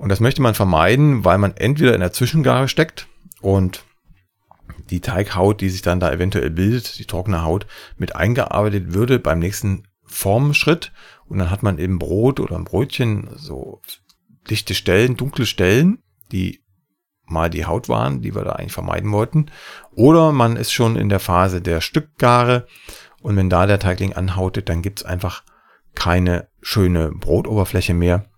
Und 0.00 0.08
das 0.08 0.20
möchte 0.20 0.40
man 0.40 0.54
vermeiden, 0.54 1.26
weil 1.26 1.36
man 1.36 1.54
entweder 1.58 1.92
in 1.92 2.00
der 2.00 2.10
Zwischengare 2.10 2.68
steckt 2.68 3.06
und 3.42 3.84
die 4.88 5.02
Teighaut, 5.02 5.60
die 5.60 5.68
sich 5.68 5.82
dann 5.82 6.00
da 6.00 6.10
eventuell 6.10 6.48
bildet, 6.48 6.98
die 6.98 7.04
trockene 7.04 7.44
Haut, 7.44 7.66
mit 7.98 8.16
eingearbeitet 8.16 8.94
würde 8.94 9.18
beim 9.18 9.40
nächsten 9.40 9.86
Formschritt. 10.06 10.90
Und 11.26 11.36
dann 11.36 11.50
hat 11.50 11.62
man 11.62 11.76
eben 11.76 11.98
Brot 11.98 12.40
oder 12.40 12.56
ein 12.56 12.64
Brötchen 12.64 13.28
so 13.36 13.82
dichte 14.48 14.74
Stellen, 14.74 15.18
dunkle 15.18 15.44
Stellen, 15.44 15.98
die 16.32 16.64
mal 17.26 17.50
die 17.50 17.66
Haut 17.66 17.90
waren, 17.90 18.22
die 18.22 18.34
wir 18.34 18.42
da 18.42 18.52
eigentlich 18.52 18.72
vermeiden 18.72 19.12
wollten. 19.12 19.50
Oder 19.94 20.32
man 20.32 20.56
ist 20.56 20.72
schon 20.72 20.96
in 20.96 21.10
der 21.10 21.20
Phase 21.20 21.60
der 21.60 21.82
Stückgare 21.82 22.66
und 23.20 23.36
wenn 23.36 23.50
da 23.50 23.66
der 23.66 23.78
Teigling 23.78 24.14
anhautet, 24.14 24.70
dann 24.70 24.80
gibt's 24.80 25.04
einfach 25.04 25.44
keine 25.94 26.48
schöne 26.62 27.10
Brotoberfläche 27.10 27.92
mehr 27.92 28.29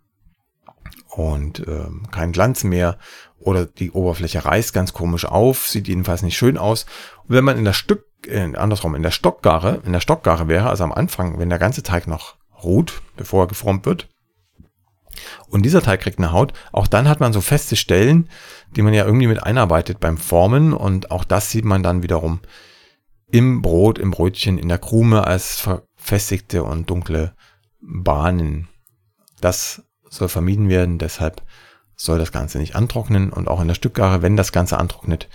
und 1.15 1.67
ähm, 1.67 2.07
kein 2.11 2.33
Glanz 2.33 2.65
mehr 2.65 2.99
oder 3.39 3.67
die 3.67 3.91
Oberfläche 3.91 4.45
reißt 4.45 4.73
ganz 4.73 4.93
komisch 4.93 5.25
auf, 5.25 5.69
sieht 5.69 5.89
jedenfalls 5.89 6.23
nicht 6.23 6.37
schön 6.37 6.57
aus. 6.57 6.87
Und 7.25 7.35
wenn 7.35 7.45
man 7.45 7.59
in 7.59 7.65
der 7.65 7.75
Stück, 7.75 8.07
äh, 8.27 8.55
andersrum, 8.57 8.95
in 8.95 9.03
der 9.03 9.11
Stockgare, 9.11 9.83
in 9.85 9.93
der 9.93 10.01
Stockgare 10.01 10.49
wäre, 10.49 10.71
also 10.71 10.85
am 10.85 10.93
Anfang, 10.93 11.39
wenn 11.39 11.51
der 11.51 11.59
ganze 11.59 11.83
Teig 11.83 12.07
noch 12.07 12.37
ruht, 12.63 13.03
bevor 13.17 13.45
er 13.45 13.49
geformt 13.49 13.85
wird, 13.85 14.09
und 15.49 15.63
dieser 15.63 15.83
Teig 15.83 16.01
kriegt 16.01 16.19
eine 16.19 16.33
Haut. 16.33 16.55
Auch 16.73 16.87
dann 16.87 17.07
hat 17.07 17.21
man 17.21 17.35
so 17.35 17.43
feste 17.43 17.77
Stellen, 17.77 18.31
die 18.75 18.81
man 18.81 18.95
ja 18.95 19.05
irgendwie 19.05 19.27
mit 19.27 19.43
einarbeitet 19.43 20.01
beim 20.01 20.17
Formen. 20.17 20.73
Und 20.73 21.11
auch 21.11 21.25
das 21.25 21.51
sieht 21.51 21.67
man 21.67 21.83
dann 21.83 22.03
wiederum 22.03 22.41
im 23.31 23.61
Brot, 23.61 23.99
im 23.99 24.11
Brötchen, 24.11 24.57
in 24.57 24.69
der 24.69 24.79
Krume 24.79 25.27
als 25.27 25.61
verfestigte 25.61 26.65
und 26.65 26.89
dunkle 26.89 27.35
Bahnen. 27.83 28.69
Das 29.43 29.83
soll 30.13 30.29
vermieden 30.29 30.69
werden. 30.69 30.99
Deshalb 30.99 31.43
soll 31.97 32.19
das 32.19 32.33
Ganze 32.33 32.59
nicht 32.59 32.77
antrocknen. 32.77 33.33
Und 33.33 33.49
auch 33.49 33.61
in 33.61 33.69
der 33.69 33.75
Stückgare, 33.75 34.23
wenn 34.23 34.37
das 34.37 34.53
Ganze 34.53 34.79
antrocknet, 34.79 35.29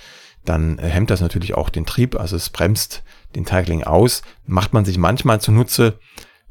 dann 0.45 0.77
hemmt 0.77 1.09
das 1.09 1.19
natürlich 1.19 1.55
auch 1.55 1.69
den 1.69 1.85
Trieb. 1.85 2.17
Also 2.19 2.35
es 2.35 2.49
bremst 2.49 3.03
den 3.35 3.45
Teigling 3.45 3.83
aus. 3.83 4.21
Macht 4.45 4.73
man 4.73 4.85
sich 4.85 4.97
manchmal 4.97 5.41
zunutze, 5.41 5.99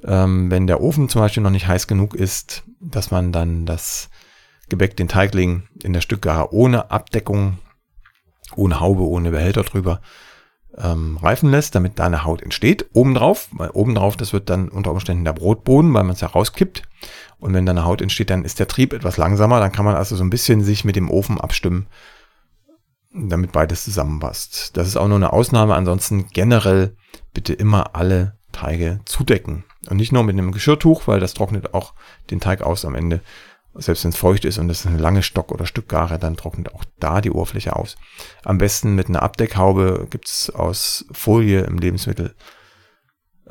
ähm, 0.05 0.51
wenn 0.51 0.67
der 0.67 0.81
Ofen 0.81 1.09
zum 1.09 1.23
Beispiel 1.23 1.43
noch 1.43 1.51
nicht 1.51 1.69
heiß 1.69 1.87
genug 1.87 2.15
ist, 2.15 2.65
dass 2.81 3.11
man 3.11 3.33
dann 3.33 3.65
das 3.65 4.11
Gebäck, 4.69 4.97
den 4.97 5.09
Teigling 5.09 5.69
in 5.83 5.93
der 5.93 6.01
Stückgare 6.01 6.53
ohne 6.53 6.91
Abdeckung, 6.91 7.59
ohne 8.57 8.81
Haube, 8.81 9.03
ohne 9.03 9.31
Behälter 9.31 9.63
drüber 9.63 10.01
ähm, 10.79 11.17
reifen 11.17 11.51
lässt, 11.51 11.75
damit 11.75 11.99
da 11.99 12.07
eine 12.07 12.25
Haut 12.25 12.43
entsteht. 12.43 12.87
Obendrauf, 12.93 13.49
weil 13.53 13.71
obendrauf, 13.71 14.17
das 14.17 14.33
wird 14.33 14.51
dann 14.51 14.69
unter 14.69 14.91
Umständen 14.91 15.25
der 15.25 15.33
Brotboden, 15.33 15.93
weil 15.95 16.05
man 16.05 16.15
es 16.15 16.21
ja 16.21 16.29
rauskippt. 16.29 16.83
Und 17.39 17.55
wenn 17.55 17.67
da 17.67 17.73
eine 17.73 17.85
Haut 17.85 18.03
entsteht, 18.03 18.31
dann 18.31 18.45
ist 18.45 18.59
der 18.59 18.69
Trieb 18.69 18.93
etwas 18.93 19.17
langsamer. 19.17 19.61
Dann 19.61 19.73
kann 19.73 19.85
man 19.85 19.95
also 19.95 20.17
so 20.17 20.25
ein 20.25 20.31
bisschen 20.31 20.63
sich 20.63 20.85
mit 20.85 20.97
dem 20.97 21.11
Ofen 21.11 21.41
abstimmen, 21.41 21.87
damit 23.13 23.53
beides 23.53 23.85
zusammenpasst. 23.85 24.77
Das 24.77 24.89
ist 24.89 24.97
auch 24.97 25.09
nur 25.09 25.17
eine 25.17 25.33
Ausnahme. 25.33 25.75
Ansonsten 25.75 26.29
generell 26.29 26.97
bitte 27.33 27.53
immer 27.53 27.95
alle 27.95 28.37
Teige 28.53 29.01
zudecken. 29.05 29.65
Und 29.89 29.99
nicht 29.99 30.13
nur 30.13 30.25
mit 30.25 30.35
einem 30.35 30.53
Geschirrtuch, 30.53 31.07
weil 31.07 31.21
das 31.21 31.35
trocknet 31.35 31.75
auch 31.75 31.95
den 32.31 32.41
Teig 32.41 32.63
aus 32.63 32.85
am 32.85 32.95
Ende. 32.95 33.21
Selbst 33.79 34.05
wenn 34.05 34.11
es 34.11 34.17
feucht 34.17 34.45
ist 34.45 34.59
und 34.59 34.71
es 34.71 34.81
ist 34.81 34.87
eine 34.87 34.99
lange 34.99 35.23
Stock- 35.23 35.53
oder 35.53 35.67
Stückgare, 35.67 36.19
dann 36.19 36.37
trocknet 36.37 36.75
auch 36.75 36.85
da 36.99 37.21
die 37.21 37.31
Oberfläche 37.31 37.77
aus. 37.77 37.97
Am 38.45 38.59
besten 38.59 38.95
mit 38.95 39.09
einer 39.09 39.23
Abdeckhaube 39.23 40.07
gibt's 40.11 40.51
aus 40.51 41.07
Folie 41.13 41.61
im 41.61 41.79
Lebensmittelhandel, 41.79 42.35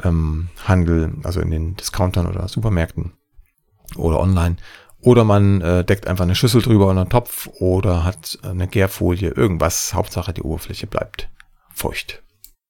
ähm, 0.03 1.21
also 1.23 1.41
in 1.41 1.51
den 1.51 1.75
Discountern 1.75 2.27
oder 2.27 2.47
Supermärkten 2.47 3.13
oder 3.95 4.19
online. 4.19 4.57
Oder 4.99 5.23
man 5.23 5.61
äh, 5.61 5.85
deckt 5.85 6.07
einfach 6.07 6.23
eine 6.23 6.33
Schüssel 6.33 6.63
drüber 6.63 6.89
oder 6.89 7.01
einen 7.01 7.09
Topf 7.09 7.47
oder 7.59 8.03
hat 8.03 8.39
eine 8.41 8.67
Gärfolie, 8.67 9.29
irgendwas. 9.29 9.93
Hauptsache 9.93 10.33
die 10.33 10.41
Oberfläche 10.41 10.87
bleibt 10.87 11.29
feucht. 11.71 12.23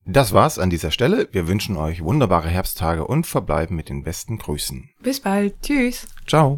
Das 0.05 0.33
war's 0.33 0.59
an 0.59 0.69
dieser 0.69 0.91
Stelle. 0.91 1.29
Wir 1.31 1.47
wünschen 1.47 1.77
euch 1.77 2.03
wunderbare 2.03 2.47
Herbsttage 2.49 3.07
und 3.07 3.25
verbleiben 3.25 3.75
mit 3.75 3.89
den 3.89 4.03
besten 4.03 4.37
Grüßen. 4.37 4.89
Bis 5.01 5.19
bald. 5.19 5.55
Tschüss. 5.61 6.07
Ciao. 6.27 6.57